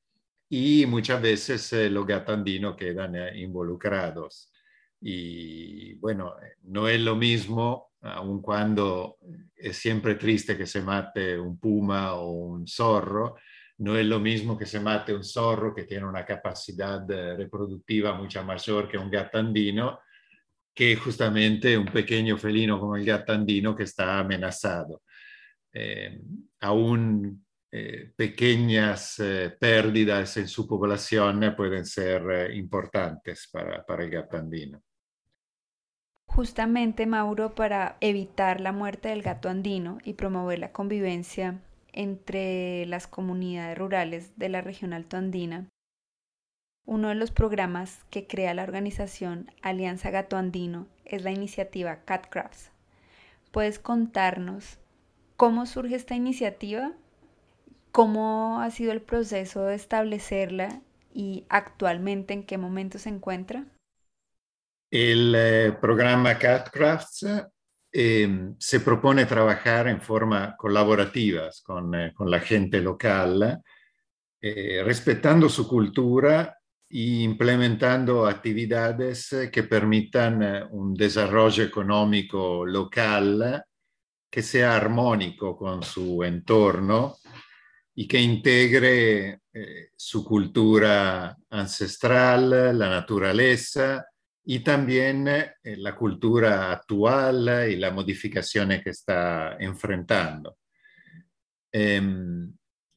y 0.55 0.87
muchas 0.87 1.21
veces 1.21 1.73
eh, 1.73 1.91
los 1.91 2.07
gatandinos 2.07 2.77
quedan 2.77 3.17
eh, 3.17 3.39
involucrados. 3.41 4.53
Y 5.01 5.95
bueno, 5.95 6.35
no 6.63 6.89
es 6.89 7.01
lo 7.01 7.17
mismo, 7.17 7.91
aun 8.01 8.41
cuando 8.41 9.19
es 9.57 9.77
siempre 9.77 10.15
triste 10.15 10.57
que 10.57 10.67
se 10.67 10.81
mate 10.81 11.39
un 11.39 11.59
puma 11.59 12.15
o 12.15 12.31
un 12.31 12.67
zorro, 12.69 13.35
no 13.79 13.97
es 13.97 14.07
lo 14.07 14.21
mismo 14.21 14.57
que 14.57 14.67
se 14.67 14.79
mate 14.79 15.13
un 15.13 15.25
zorro 15.25 15.75
que 15.75 15.85
tiene 15.85 16.07
una 16.07 16.25
capacidad 16.25 17.11
eh, 17.11 17.37
reproductiva 17.37 18.15
mucho 18.15 18.45
mayor 18.45 18.89
que 18.89 18.97
un 18.97 19.11
gato 19.11 19.39
andino, 19.39 19.99
que 20.73 20.95
justamente 20.95 21.77
un 21.77 21.87
pequeño 21.87 22.37
felino 22.37 22.79
como 22.79 22.95
el 22.97 23.05
gato 23.05 23.33
andino 23.33 23.75
que 23.75 23.83
está 23.83 24.21
amenazado. 24.21 25.03
Eh, 25.73 26.21
aún 26.61 27.45
eh, 27.77 28.13
pequeñas 28.15 29.21
pérdidas 29.59 30.37
en 30.37 30.47
su 30.47 30.67
población 30.69 31.55
pueden 31.57 31.85
ser 31.85 32.55
importantes 32.55 33.49
para, 33.51 33.85
para 33.85 34.05
el 34.05 34.11
gato 34.11 34.37
andino. 34.37 34.81
Justamente, 36.27 37.07
Mauro, 37.07 37.55
para 37.55 37.97
evitar 38.01 38.61
la 38.61 38.73
muerte 38.73 39.09
del 39.09 39.23
gato 39.23 39.49
andino 39.49 39.99
y 40.05 40.15
promover 40.15 40.59
la 40.59 40.73
convivencia 40.73 41.61
entre 41.93 42.87
las 42.87 43.07
comunidades 43.07 43.79
rurales 43.79 44.37
de 44.37 44.49
la 44.49 44.61
región 44.61 44.93
alto 44.93 45.17
andina. 45.17 45.69
Uno 46.87 47.09
de 47.09 47.15
los 47.15 47.31
programas 47.31 48.05
que 48.11 48.27
crea 48.27 48.53
la 48.53 48.65
organización 48.65 49.51
Alianza 49.63 50.11
Gato 50.11 50.37
Andino 50.37 50.87
es 51.05 51.23
la 51.23 51.31
iniciativa 51.31 52.05
CatCrafts. 52.05 52.71
¿Puedes 53.53 53.79
contarnos 53.79 54.79
cómo 55.37 55.67
surge 55.67 55.95
esta 55.95 56.15
iniciativa? 56.15 56.93
¿Cómo 57.95 58.61
ha 58.61 58.71
sido 58.71 58.93
el 58.93 59.01
proceso 59.01 59.65
de 59.65 59.77
establecerla 59.77 60.83
y 61.15 61.47
actualmente 61.49 62.35
en 62.35 62.45
qué 62.45 62.59
momento 62.59 62.99
se 62.99 63.09
encuentra? 63.09 63.65
El 64.91 65.35
eh, 65.35 65.73
programa 65.81 66.37
CatCrafts 66.39 67.25
Em, 67.97 68.57
se 68.59 68.81
propone 68.81 69.25
trabajar 69.25 69.87
en 69.87 70.01
forma 70.01 70.57
colaborativa 70.57 71.49
con, 71.63 71.95
eh, 71.95 72.13
con 72.13 72.29
la 72.29 72.41
gente 72.41 72.81
local, 72.81 73.63
eh, 74.41 74.83
respetando 74.85 75.49
su 75.49 75.69
cultura 75.69 76.59
e 76.89 77.23
implementando 77.23 78.27
actividades 78.27 79.49
que 79.53 79.63
permitan 79.63 80.43
eh, 80.43 80.65
un 80.73 80.93
desarrollo 80.95 81.63
económico 81.63 82.67
local 82.67 83.63
que 84.29 84.43
sea 84.43 84.75
armónico 84.75 85.57
con 85.57 85.85
su 85.85 86.25
entorno 86.25 87.19
y 87.97 88.09
que 88.09 88.21
integre 88.21 89.41
eh, 89.53 89.91
su 89.97 90.25
cultura 90.25 91.37
ancestral, 91.51 92.77
la 92.77 92.89
naturaleza, 92.91 94.05
y 94.47 94.61
también 94.61 95.29
eh, 95.29 95.55
la 95.79 95.95
cultura 95.95 96.73
actual 96.73 97.71
y 97.71 97.77
la 97.77 97.91
modificación 97.91 98.71
que 98.83 98.91
está 98.91 99.57
enfrentando. 99.59 100.59
Em, 101.73 102.53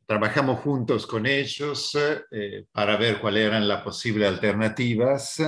trabajamos 0.05 0.59
juntos 0.59 1.07
con 1.07 1.25
ellos 1.25 1.97
eh, 2.31 2.65
para 2.71 2.97
ver 2.97 3.19
cuáles 3.19 3.47
eran 3.47 3.67
las 3.67 3.81
posibles 3.81 4.27
alternativas 4.27 5.41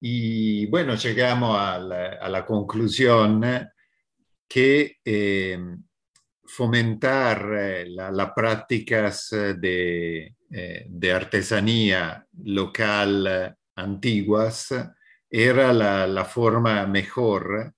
y 0.00 0.66
bueno, 0.66 0.94
llegamos 0.94 1.58
a 1.58 1.78
la, 1.78 2.44
conclusión 2.44 3.42
que 4.46 4.98
em, 5.04 5.82
fomentar 6.46 7.50
eh, 7.54 7.86
las 7.88 8.30
prácticas 8.32 9.30
de, 9.30 10.34
de 10.48 11.12
artesanía 11.12 12.24
local 12.44 13.56
antiguas 13.76 14.72
era 15.28 15.72
la, 15.72 16.24
forma 16.24 16.86
mejor 16.86 17.74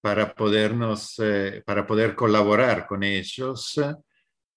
para, 0.00 0.34
podernos, 0.34 1.18
eh, 1.18 1.62
para 1.64 1.86
poder 1.86 2.14
colaborar 2.14 2.86
con 2.86 3.02
ellos, 3.02 3.80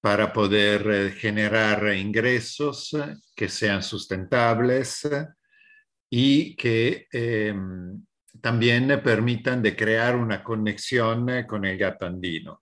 para 0.02 0.32
poder 0.32 0.92
eh, 0.92 1.12
generar 1.12 1.94
ingresos 1.96 2.96
que 3.36 3.50
sean 3.50 3.82
sustentables 3.82 5.08
y 6.10 6.56
que 6.56 7.08
em, 7.12 8.06
también 8.42 9.02
permitan 9.04 9.62
de 9.62 9.76
crear 9.76 10.16
una 10.16 10.44
conexión 10.44 11.46
con 11.48 11.66
el 11.66 11.78
gato 11.78 12.06
andino. 12.06 12.62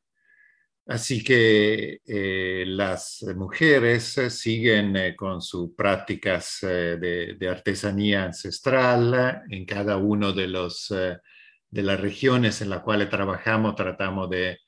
Así 0.88 1.24
que 1.24 2.00
eh, 2.06 2.64
las 2.68 3.26
mujeres 3.36 4.20
siguen 4.30 4.96
eh, 4.96 5.16
con 5.16 5.42
sus 5.42 5.72
prácticas 5.76 6.60
eh, 6.62 7.36
de, 7.40 7.50
artesanía 7.50 8.26
ancestral 8.26 9.42
en 9.50 9.66
cada 9.66 9.98
una 9.98 10.32
de, 10.32 10.48
los, 10.48 10.90
de 10.90 11.82
las 11.82 12.00
regiones 12.00 12.62
en 12.62 12.70
las 12.70 12.82
cuales 12.82 13.10
trabajamos. 13.10 13.76
Tratamos 13.76 14.30
de 14.30 14.60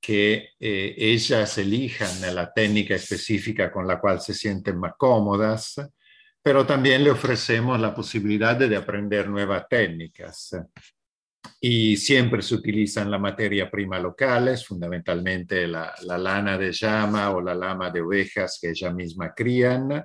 que 0.00 0.48
ellas 0.58 1.58
elijan 1.58 2.34
la 2.34 2.52
técnica 2.52 2.94
específica 2.96 3.70
con 3.70 3.86
la 3.86 4.00
cual 4.00 4.20
se 4.20 4.34
sienten 4.34 4.78
más 4.78 4.94
cómodas, 4.96 5.76
pero 6.42 6.66
también 6.66 7.04
le 7.04 7.10
ofrecemos 7.10 7.78
la 7.78 7.94
posibilidad 7.94 8.56
de 8.56 8.74
aprender 8.74 9.28
nuevas 9.28 9.68
técnicas 9.68 10.56
y 11.60 11.96
siempre 11.96 12.40
se 12.40 12.54
utilizan 12.54 13.10
la 13.10 13.18
materia 13.18 13.70
prima 13.70 13.98
locales, 13.98 14.66
fundamentalmente 14.66 15.66
la, 15.66 15.94
lana 16.02 16.56
de 16.56 16.72
llama 16.72 17.30
o 17.30 17.40
la 17.40 17.54
lama 17.54 17.90
de 17.90 18.00
ovejas 18.00 18.58
que 18.60 18.70
ellas 18.70 18.94
mismas 18.94 19.32
crían, 19.36 20.04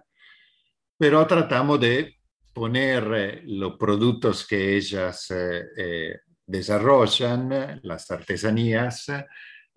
pero 0.98 1.26
tratamos 1.26 1.80
de 1.80 2.18
poner 2.54 3.14
eh, 3.16 3.42
los 3.46 3.78
productos 3.78 4.46
que 4.46 4.76
ellas 4.76 5.32
eh, 5.32 5.64
eh, 5.78 6.20
desarrollan, 6.46 7.80
las 7.84 8.12
artesanías, 8.12 9.06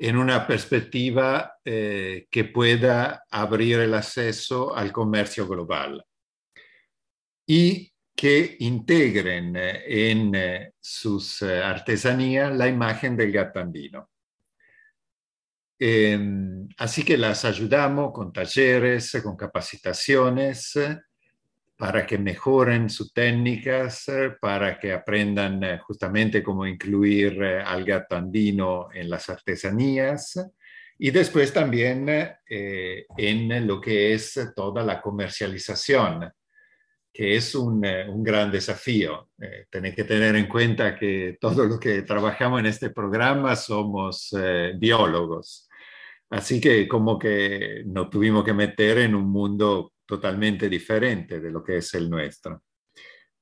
en 0.01 0.17
una 0.17 0.47
perspectiva 0.47 1.55
que 1.65 2.51
pueda 2.55 3.25
abrir 3.29 3.81
el 3.81 3.95
acceso 3.95 4.77
al 4.77 4.93
comercio 4.93 5.49
global. 5.49 6.05
Y 7.49 7.91
que 8.19 8.57
integren 8.59 9.55
eh, 9.55 10.11
en 10.11 10.35
eh, 10.35 10.73
sus 10.81 11.41
eh, 11.43 11.63
artesanías 11.63 12.53
la 12.53 12.67
imagen 12.67 13.17
del 13.17 13.31
gato 13.31 13.61
andino. 13.61 14.11
Em, 15.79 16.69
así 16.79 17.05
que 17.05 17.17
las 17.17 17.45
ayudamos 17.45 18.13
con 18.13 18.33
talleres, 18.33 19.17
con 19.23 19.37
capacitaciones 19.37 20.77
para 21.77 22.05
que 22.05 22.19
mejoren 22.19 22.91
sus 22.91 23.13
técnicas, 23.15 24.07
para 24.41 24.77
que 24.81 24.93
aprendan 24.93 25.79
justamente 25.79 26.43
cómo 26.43 26.67
incluir 26.67 27.41
al 27.45 27.85
gato 27.85 28.17
andino 28.17 28.89
en 28.93 29.09
las 29.09 29.29
artesanías 29.29 30.45
y 30.99 31.13
después 31.13 31.53
también 31.53 32.09
en 32.49 33.67
lo 33.69 33.81
que 33.81 34.15
es 34.15 34.53
toda 34.57 34.83
la 34.83 35.01
comercialización 35.01 36.33
que 37.13 37.37
es 37.37 37.55
un, 37.55 37.85
eh, 37.85 38.09
un 38.09 38.23
gran 38.23 38.51
desafío. 38.51 39.31
Eh, 39.41 39.67
tenéis 39.71 39.95
que 39.95 40.05
tener 40.05 40.37
en 40.37 40.47
cuenta 40.47 40.97
que 40.97 41.37
todos 41.41 41.69
los 41.69 41.81
que 41.81 42.03
trabajamos 42.03 42.61
en 42.61 42.67
este 42.67 42.91
programa 42.91 43.57
somos 43.57 44.35
eh, 44.39 44.73
biólogos. 44.77 45.69
Así 46.31 46.61
que 46.61 46.87
como 46.87 47.19
que 47.19 47.83
nos 47.87 48.11
tuvimos 48.11 48.45
que 48.45 48.53
meter 48.53 48.99
en 48.99 49.15
un 49.15 49.31
mundo 49.31 49.95
totalmente 50.07 50.69
diferente 50.69 51.41
de 51.41 51.51
lo 51.51 51.65
que 51.65 51.79
es 51.79 51.95
el 51.95 52.09
nuestro. 52.11 52.63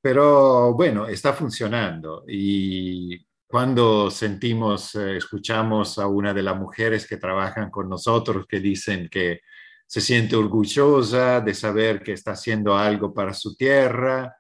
Pero 0.01 0.73
bueno, 0.75 1.07
está 1.09 1.33
funcionando 1.33 2.25
y 2.29 3.27
cuando 3.49 4.11
sentimos, 4.11 4.95
escuchamos 4.95 5.99
a 5.99 6.07
una 6.07 6.33
de 6.33 6.43
las 6.43 6.57
mujeres 6.57 7.07
que 7.07 7.17
trabajan 7.17 7.71
con 7.71 7.89
nosotros 7.89 8.47
que 8.49 8.61
dicen 8.61 9.09
que 9.11 9.41
se 9.87 10.01
siente 10.01 10.37
orgullosa 10.37 11.41
de 11.41 11.55
saber 11.55 12.03
que 12.03 12.13
está 12.13 12.33
haciendo 12.33 12.77
algo 12.77 13.15
para 13.15 13.33
su 13.33 13.57
tierra 13.57 14.37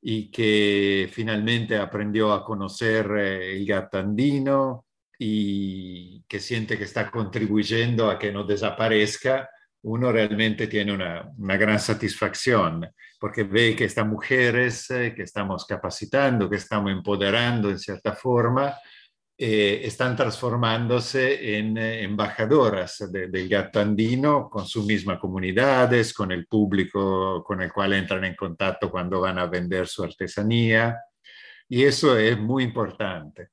y 0.00 0.30
que 0.30 1.08
finalmente 1.12 1.76
aprendió 1.76 2.32
a 2.32 2.44
conocer 2.44 3.10
eh, 3.18 3.56
el 3.56 3.66
gato 3.66 3.98
andino 3.98 4.86
y 5.18 6.22
que 6.28 6.40
siente 6.40 6.78
que 6.78 6.84
está 6.84 7.10
contribuyendo 7.10 8.10
a 8.10 8.18
que 8.18 8.32
no 8.32 8.44
desaparezca, 8.44 9.48
uno 9.82 10.10
realmente 10.12 10.66
tiene 10.66 10.92
una, 10.92 11.30
gran 11.36 11.78
satisfacción 11.78 12.86
porque 13.18 13.44
ve 13.44 13.74
que 13.76 13.84
estas 13.84 14.06
mujeres 14.06 14.90
eh, 14.90 15.14
que 15.14 15.22
estamos 15.22 15.64
capacitando, 15.64 16.50
que 16.50 16.56
estamos 16.56 16.90
empoderando 16.92 17.70
en 17.70 17.78
cierta 17.78 18.12
forma, 18.12 18.74
eh, 19.38 19.82
están 19.84 20.16
transformándose 20.16 21.58
en 21.58 21.76
eh, 21.76 22.02
embajadoras 22.04 23.04
del 23.10 23.48
gato 23.48 23.80
andino 23.80 24.48
con 24.48 24.66
sus 24.66 24.86
mismas 24.86 25.18
comunidades, 25.18 26.14
con 26.14 26.32
el 26.32 26.46
público 26.46 27.44
con 27.44 27.60
el 27.60 27.70
cual 27.70 27.92
entran 27.92 28.24
en 28.24 28.34
contacto 28.34 28.90
cuando 28.90 29.20
van 29.20 29.38
a 29.38 29.46
vender 29.46 29.86
su 29.86 30.02
artesanía. 30.02 30.98
Y 31.68 31.84
eso 31.84 32.16
es 32.16 32.38
muy 32.38 32.64
importante. 32.64 33.48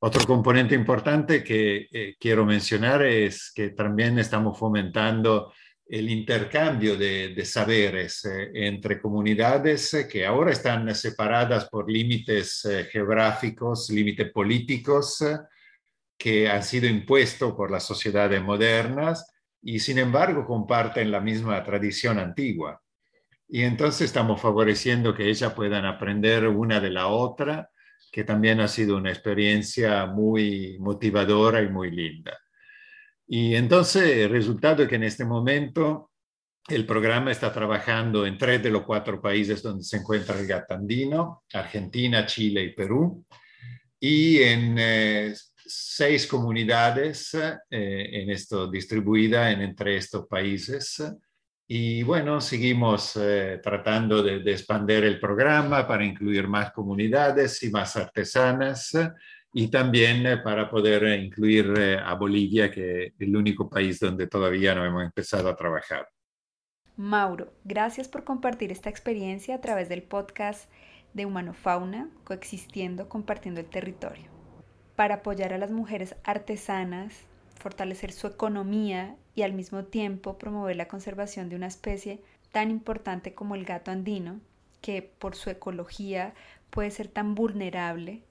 Otro 0.00 0.26
componente 0.26 0.74
importante 0.74 1.44
que 1.44 1.86
eh, 1.92 2.16
quiero 2.18 2.44
mencionar 2.44 3.02
es 3.02 3.52
que 3.54 3.70
también 3.70 4.18
estamos 4.18 4.58
fomentando 4.58 5.52
el 5.90 6.08
intercambio 6.08 6.96
de, 6.96 7.44
saberes 7.44 8.24
eh, 8.24 8.50
entre 8.54 9.00
comunidades 9.00 9.92
eh, 9.94 10.06
que 10.06 10.24
ahora 10.24 10.52
están 10.52 10.94
separadas 10.94 11.68
por 11.68 11.90
límites 11.90 12.64
eh, 12.64 12.84
geográficos, 12.84 13.90
límites 13.90 14.30
políticos 14.30 15.18
que 16.16 16.48
han 16.48 16.62
sido 16.62 16.86
impuestos 16.86 17.54
por 17.54 17.72
las 17.72 17.84
sociedades 17.84 18.40
modernas 18.40 19.32
y 19.62 19.80
sin 19.80 19.98
embargo 19.98 20.46
comparten 20.46 21.10
la 21.10 21.20
misma 21.20 21.62
tradición 21.64 22.20
antigua. 22.20 22.80
Y 23.48 23.62
entonces 23.62 24.02
estamos 24.02 24.40
favoreciendo 24.40 25.12
que 25.12 25.28
ellas 25.28 25.52
puedan 25.54 25.86
aprender 25.86 26.46
una 26.46 26.78
de 26.78 26.90
la 26.90 27.08
otra, 27.08 27.68
que 28.12 28.22
también 28.22 28.60
ha 28.60 28.68
sido 28.68 28.96
una 28.96 29.10
experiencia 29.10 30.06
muy 30.06 30.78
motivadora 30.78 31.62
y 31.62 31.68
muy 31.68 31.90
linda. 31.90 32.38
Y 33.32 33.54
entonces 33.54 34.16
el 34.16 34.28
resultado 34.28 34.82
es 34.82 34.88
que 34.88 34.96
en 34.96 35.04
este 35.04 35.24
momento 35.24 36.10
el 36.68 36.84
programa 36.84 37.30
está 37.30 37.52
trabajando 37.52 38.26
en 38.26 38.36
tres 38.36 38.60
de 38.60 38.72
los 38.72 38.82
cuatro 38.82 39.22
países 39.22 39.62
donde 39.62 39.84
se 39.84 39.98
encuentra 39.98 40.36
el 40.36 40.48
gato 40.48 40.74
andino, 40.74 41.44
Argentina, 41.52 42.26
Chile 42.26 42.64
y 42.64 42.74
Perú, 42.74 43.24
y 44.00 44.38
en 44.38 44.74
eh, 44.76 45.34
seis 45.64 46.26
comunidades 46.26 47.32
eh, 47.34 47.56
en 47.70 48.30
esto, 48.30 48.68
distribuidas 48.68 49.52
en, 49.52 49.60
entre 49.60 49.96
estos 49.96 50.26
países. 50.26 51.00
Y 51.68 52.02
bueno, 52.02 52.40
seguimos 52.40 53.14
eh, 53.14 53.60
tratando 53.62 54.24
de, 54.24 54.40
de 54.40 54.50
expandir 54.50 55.04
el 55.04 55.20
programa 55.20 55.86
para 55.86 56.04
incluir 56.04 56.48
más 56.48 56.72
comunidades 56.72 57.62
y 57.62 57.70
más 57.70 57.94
artesanas 57.94 58.92
y 59.52 59.68
también 59.68 60.26
eh, 60.26 60.36
para 60.38 60.70
poder 60.70 61.04
eh, 61.04 61.16
incluir 61.16 61.74
eh, 61.76 61.98
a 61.98 62.14
Bolivia, 62.14 62.70
que 62.70 63.06
es 63.06 63.12
el 63.18 63.36
único 63.36 63.68
país 63.68 63.98
donde 63.98 64.26
todavía 64.26 64.74
no 64.74 64.84
hemos 64.84 65.04
empezado 65.04 65.48
a 65.48 65.56
trabajar. 65.56 66.08
Mauro, 66.96 67.52
gracias 67.64 68.08
por 68.08 68.24
compartir 68.24 68.70
esta 68.72 68.90
experiencia 68.90 69.56
a 69.56 69.60
través 69.60 69.88
del 69.88 70.02
podcast 70.02 70.70
de 71.14 71.26
Humanofauna, 71.26 72.10
coexistiendo, 72.24 73.08
compartiendo 73.08 73.60
el 73.60 73.66
territorio. 73.66 74.26
Para 74.96 75.16
apoyar 75.16 75.52
a 75.52 75.58
las 75.58 75.70
mujeres 75.70 76.14
artesanas, 76.24 77.14
fortalecer 77.58 78.12
su 78.12 78.26
economía 78.26 79.16
y 79.34 79.42
al 79.42 79.54
mismo 79.54 79.84
tiempo 79.84 80.38
promover 80.38 80.76
la 80.76 80.88
conservación 80.88 81.48
de 81.48 81.56
una 81.56 81.66
especie 81.66 82.22
tan 82.52 82.70
importante 82.70 83.34
como 83.34 83.54
el 83.54 83.64
gato 83.64 83.90
andino, 83.90 84.40
que 84.80 85.02
por 85.02 85.34
su 85.34 85.50
ecología 85.50 86.34
puede 86.70 86.90
ser 86.90 87.08
tan 87.08 87.34
vulnerable, 87.34 88.22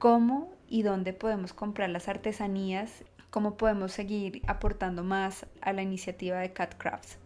¿cómo 0.00 0.56
y 0.66 0.82
dónde 0.82 1.12
podemos 1.12 1.52
comprar 1.52 1.90
las 1.90 2.08
artesanías, 2.08 3.04
cómo 3.28 3.56
podemos 3.56 3.92
seguir 3.92 4.40
aportando 4.48 5.04
más 5.04 5.46
a 5.60 5.72
la 5.72 5.82
iniciativa 5.82 6.38
de 6.40 6.52
Cat 6.52 6.74
Crafts. 6.78 7.18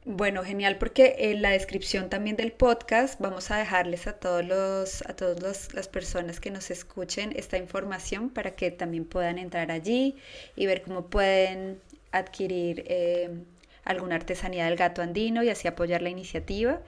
Bueno, 0.03 0.43
genial, 0.43 0.79
porque 0.79 1.15
en 1.19 1.43
la 1.43 1.51
descripción 1.51 2.09
también 2.09 2.35
del 2.35 2.51
podcast 2.51 3.19
vamos 3.19 3.51
a 3.51 3.57
dejarles 3.57 4.07
a 4.07 4.13
todos 4.13 4.43
los, 4.43 5.03
a 5.03 5.15
todas 5.15 5.75
las 5.75 5.87
personas 5.87 6.39
que 6.39 6.49
nos 6.49 6.71
escuchen 6.71 7.33
esta 7.35 7.59
información 7.59 8.31
para 8.31 8.55
que 8.55 8.71
también 8.71 9.05
puedan 9.05 9.37
entrar 9.37 9.69
allí 9.69 10.15
y 10.55 10.65
ver 10.65 10.81
cómo 10.81 11.05
pueden 11.05 11.79
adquirir 12.11 12.83
eh, 12.87 13.29
alguna 13.83 14.15
artesanía 14.15 14.65
del 14.65 14.75
gato 14.75 15.03
andino 15.03 15.43
y 15.43 15.49
así 15.49 15.67
apoyar 15.67 16.01
la 16.01 16.09
iniciativa. 16.09 16.81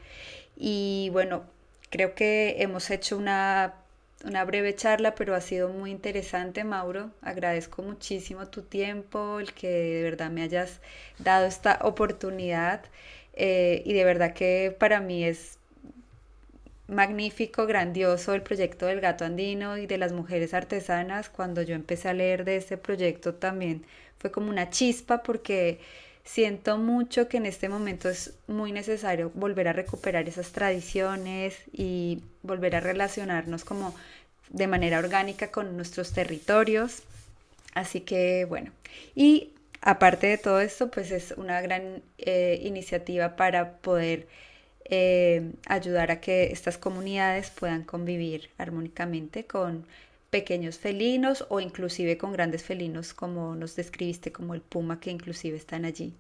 Y 0.58 1.10
bueno, 1.13 1.43
creo 1.91 2.15
que 2.15 2.56
hemos 2.60 2.89
hecho 2.89 3.15
una 3.15 3.76
una 4.24 4.44
breve 4.46 4.76
charla, 4.76 5.16
pero 5.16 5.36
ha 5.36 5.42
sido 5.42 5.70
muy 5.70 5.92
interesante, 5.92 6.64
Mauro. 6.64 7.12
Agradezco 7.22 7.82
muchísimo 7.84 8.48
tu 8.48 8.62
tiempo, 8.64 9.40
el 9.40 9.54
que 9.54 9.70
de 9.70 10.04
verdad 10.04 10.32
me 10.32 10.44
hayas 10.44 10.82
dado 11.20 11.46
esta 11.46 11.80
oportunidad. 11.82 12.84
Eh, 13.34 13.82
y 13.86 13.94
de 13.94 14.06
verdad 14.06 14.34
que 14.34 14.76
para 14.80 15.00
mí 15.02 15.24
es 15.26 15.58
magnífico, 16.88 17.66
grandioso 17.66 18.34
el 18.34 18.44
proyecto 18.44 18.86
del 18.86 19.02
gato 19.02 19.26
andino 19.26 19.78
y 19.78 19.88
de 19.88 19.98
las 19.98 20.12
mujeres 20.14 20.54
artesanas. 20.54 21.30
Cuando 21.30 21.62
yo 21.62 21.76
empecé 21.76 22.10
a 22.10 22.14
leer 22.14 22.46
de 22.46 22.58
este 22.58 22.78
proyecto 22.78 23.36
también 23.36 23.86
fue 24.20 24.32
como 24.32 24.50
una 24.50 24.70
chispa 24.70 25.24
porque 25.24 25.80
siento 26.24 26.78
mucho 26.78 27.28
que 27.28 27.38
en 27.38 27.46
este 27.46 27.70
momento 27.70 28.10
es 28.10 28.34
muy 28.48 28.72
necesario 28.72 29.32
volver 29.34 29.68
a 29.68 29.74
recuperar 29.74 30.28
esas 30.28 30.52
tradiciones 30.52 31.56
y 31.72 32.24
volver 32.42 32.76
a 32.76 32.80
relacionarnos 32.80 33.66
como 33.66 33.94
de 34.50 34.68
manera 34.68 35.00
orgánica 35.00 35.52
con 35.52 35.76
nuestros 35.76 36.14
territorios. 36.14 37.04
Así 37.74 38.02
que 38.02 38.46
bueno, 38.46 38.72
y 39.16 39.54
aparte 39.82 40.28
de 40.28 40.38
todo 40.38 40.60
esto, 40.62 40.90
pues 40.92 41.12
es 41.12 41.34
una 41.38 41.62
gran 41.62 42.04
eh, 42.18 42.60
iniciativa 42.64 43.36
para 43.36 43.78
poder 43.78 44.28
eh, 44.86 45.54
ayudar 45.66 46.12
a 46.12 46.22
que 46.22 46.52
estas 46.52 46.78
comunidades 46.78 47.50
puedan 47.50 47.84
convivir 47.84 48.50
armónicamente 48.58 49.46
con 49.46 49.86
pequeños 50.38 50.78
felinos 50.80 51.46
o 51.50 51.62
inclusive 51.62 52.17
con 52.17 52.34
grandes 52.34 52.63
felinos 52.63 53.13
como 53.22 53.56
nos 53.56 53.76
describiste 53.78 54.34
como 54.34 54.56
el 54.56 54.62
puma 54.62 55.00
que 55.02 55.12
inclusive 55.12 55.58
están 55.58 55.86
allí. 55.86 56.15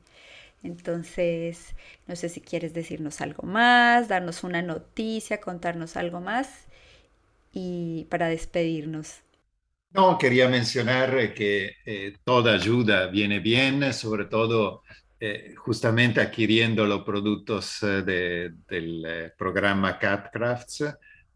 Entonces, 0.63 1.75
no 2.07 2.15
sé 2.17 2.29
si 2.29 2.41
quieres 2.41 2.73
decirnos 2.73 3.21
algo 3.21 3.43
más, 3.47 4.07
darnos 4.09 4.43
una 4.45 4.61
noticia, 4.63 5.41
contarnos 5.41 5.97
algo 5.97 6.21
más 6.21 6.49
y 7.53 8.05
para 8.09 8.27
despedirnos. 8.29 9.21
No, 9.91 10.17
quería 10.17 10.49
mencionar 10.49 11.33
que 11.35 11.71
eh, 11.85 12.17
toda 12.23 12.53
ayuda 12.55 13.07
viene 13.07 13.39
bien, 13.39 13.93
sobre 13.93 14.25
todo 14.25 14.81
eh, 15.19 15.53
justamente 15.55 16.19
adquiriendo 16.19 16.85
los 16.87 17.03
productos 17.03 17.83
eh, 17.83 18.01
del 18.03 19.05
eh, 19.05 19.31
programa 19.37 19.99
CatCrafts, 19.99 20.83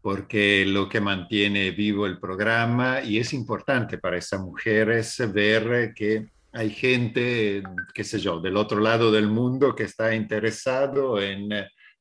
porque 0.00 0.64
lo 0.66 0.88
que 0.88 1.00
mantiene 1.00 1.70
vivo 1.72 2.06
el 2.06 2.18
programa 2.18 3.02
y 3.02 3.18
es 3.18 3.32
importante 3.32 3.98
para 3.98 4.18
esas 4.18 4.40
mujeres 4.40 5.16
ver 5.32 5.92
que 5.94 6.28
hay 6.52 6.70
gente, 6.70 7.62
qué 7.92 8.04
sé 8.04 8.18
yo, 8.18 8.40
del 8.40 8.56
otro 8.56 8.80
lado 8.80 9.12
del 9.12 9.28
mundo 9.28 9.74
que 9.74 9.84
está 9.84 10.14
interesado 10.14 11.20
en 11.20 11.48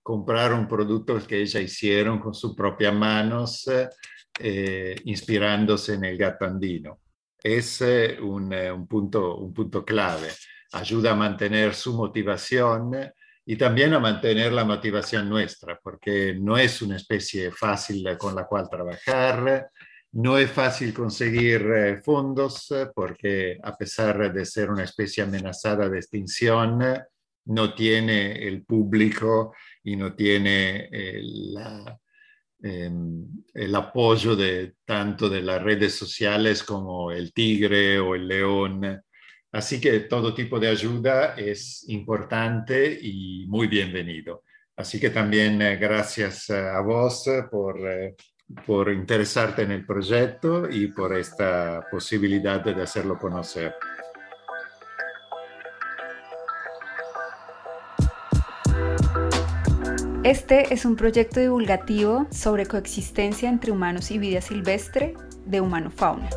comprar 0.01 0.53
un 0.53 0.67
producto 0.67 1.19
que 1.27 1.41
ellas 1.41 1.61
hicieron 1.61 2.19
con 2.19 2.33
sus 2.33 2.55
propias 2.55 2.93
manos, 2.93 3.69
inspirándose 5.03 5.95
en 5.95 6.05
el 6.05 6.17
gato 6.17 6.45
andino. 6.45 7.01
Es 7.43 7.83
un, 8.21 8.87
punto, 8.87 9.37
un 9.37 9.53
punto 9.53 9.83
clave 9.83 10.29
ayuda 10.71 11.11
a 11.11 11.15
mantener 11.15 11.73
su 11.73 11.93
motivación 11.93 12.91
y 13.49 13.55
también 13.55 13.93
a 13.93 13.99
mantener 13.99 14.51
la 14.51 14.65
motivación 14.65 15.29
nuestra, 15.29 15.79
porque 15.81 16.35
no 16.37 16.57
es 16.57 16.81
una 16.81 16.97
especie 16.97 17.49
fácil 17.49 18.05
con 18.17 18.35
la 18.35 18.45
cual 18.45 18.69
trabajar, 18.69 19.69
no 20.11 20.37
es 20.37 20.51
fácil 20.51 20.93
conseguir 20.93 21.61
eh, 21.61 22.01
fondos 22.03 22.67
porque 22.93 23.57
a 23.63 23.73
pesar 23.77 24.33
de 24.33 24.45
ser 24.45 24.69
una 24.69 24.83
especie 24.83 25.23
amenazada 25.23 25.87
de 25.87 25.97
extinción, 25.97 26.83
no 27.45 27.73
tiene 27.73 28.33
el 28.33 28.65
público 28.65 29.53
y 29.81 29.95
no 29.95 30.13
tiene 30.13 30.89
el, 30.91 31.57
em, 32.63 33.25
el 33.53 33.75
apoyo 33.75 34.35
de 34.35 34.73
tanto 34.83 35.29
de 35.29 35.41
las 35.41 35.63
redes 35.63 35.95
sociales 35.95 36.63
como 36.63 37.13
el 37.13 37.31
tigre 37.31 37.97
o 37.97 38.13
el 38.13 38.27
león 38.27 39.01
Así 39.57 39.81
que 39.81 40.01
todo 40.01 40.35
tipo 40.35 40.59
de 40.59 40.67
ayuda 40.67 41.33
es 41.35 41.83
importante 41.89 42.95
y 43.01 43.47
muy 43.47 43.65
bienvenido. 43.65 44.43
Así 44.75 44.99
que 44.99 45.09
también 45.09 45.59
eh, 45.63 45.77
gracias 45.77 46.51
eh, 46.51 46.59
a 46.59 46.79
vos 46.81 47.25
eh, 47.25 47.41
por, 47.49 47.79
por 48.67 48.91
interesarte 48.93 49.63
en 49.63 49.71
el 49.71 49.83
proyecto 49.83 50.69
y 50.69 50.89
por 50.89 51.17
esta 51.17 51.83
posibilidad 51.89 52.63
de 52.63 52.79
hacerlo 52.79 53.17
conocer. 53.17 53.73
Este 60.23 60.71
es 60.71 60.85
un 60.85 60.95
proyecto 60.95 61.39
divulgativo 61.39 62.27
sobre 62.29 62.67
coexistencia 62.67 63.49
entre 63.49 63.71
humanos 63.71 64.11
y 64.11 64.19
vida 64.19 64.39
silvestre 64.39 65.15
de 65.47 65.61
Humano 65.61 65.89
Fauna. 65.89 66.29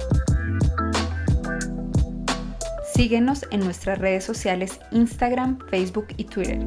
Síguenos 3.11 3.45
en 3.51 3.59
nuestras 3.65 3.99
redes 3.99 4.23
sociales 4.23 4.79
Instagram, 4.93 5.59
Facebook 5.69 6.07
y 6.17 6.27
Twitter. 6.27 6.61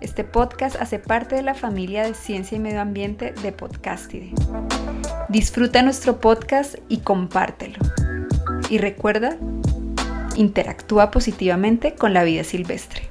Este 0.00 0.24
podcast 0.24 0.76
hace 0.76 0.98
parte 0.98 1.34
de 1.34 1.42
la 1.42 1.52
familia 1.52 2.04
de 2.04 2.14
Ciencia 2.14 2.56
y 2.56 2.58
Medio 2.58 2.80
Ambiente 2.80 3.34
de 3.42 3.52
Podcastide. 3.52 4.32
Disfruta 5.28 5.82
nuestro 5.82 6.22
podcast 6.22 6.76
y 6.88 7.00
compártelo. 7.00 7.76
Y 8.70 8.78
recuerda, 8.78 9.36
interactúa 10.36 11.10
positivamente 11.10 11.94
con 11.94 12.14
la 12.14 12.24
vida 12.24 12.42
silvestre. 12.42 13.05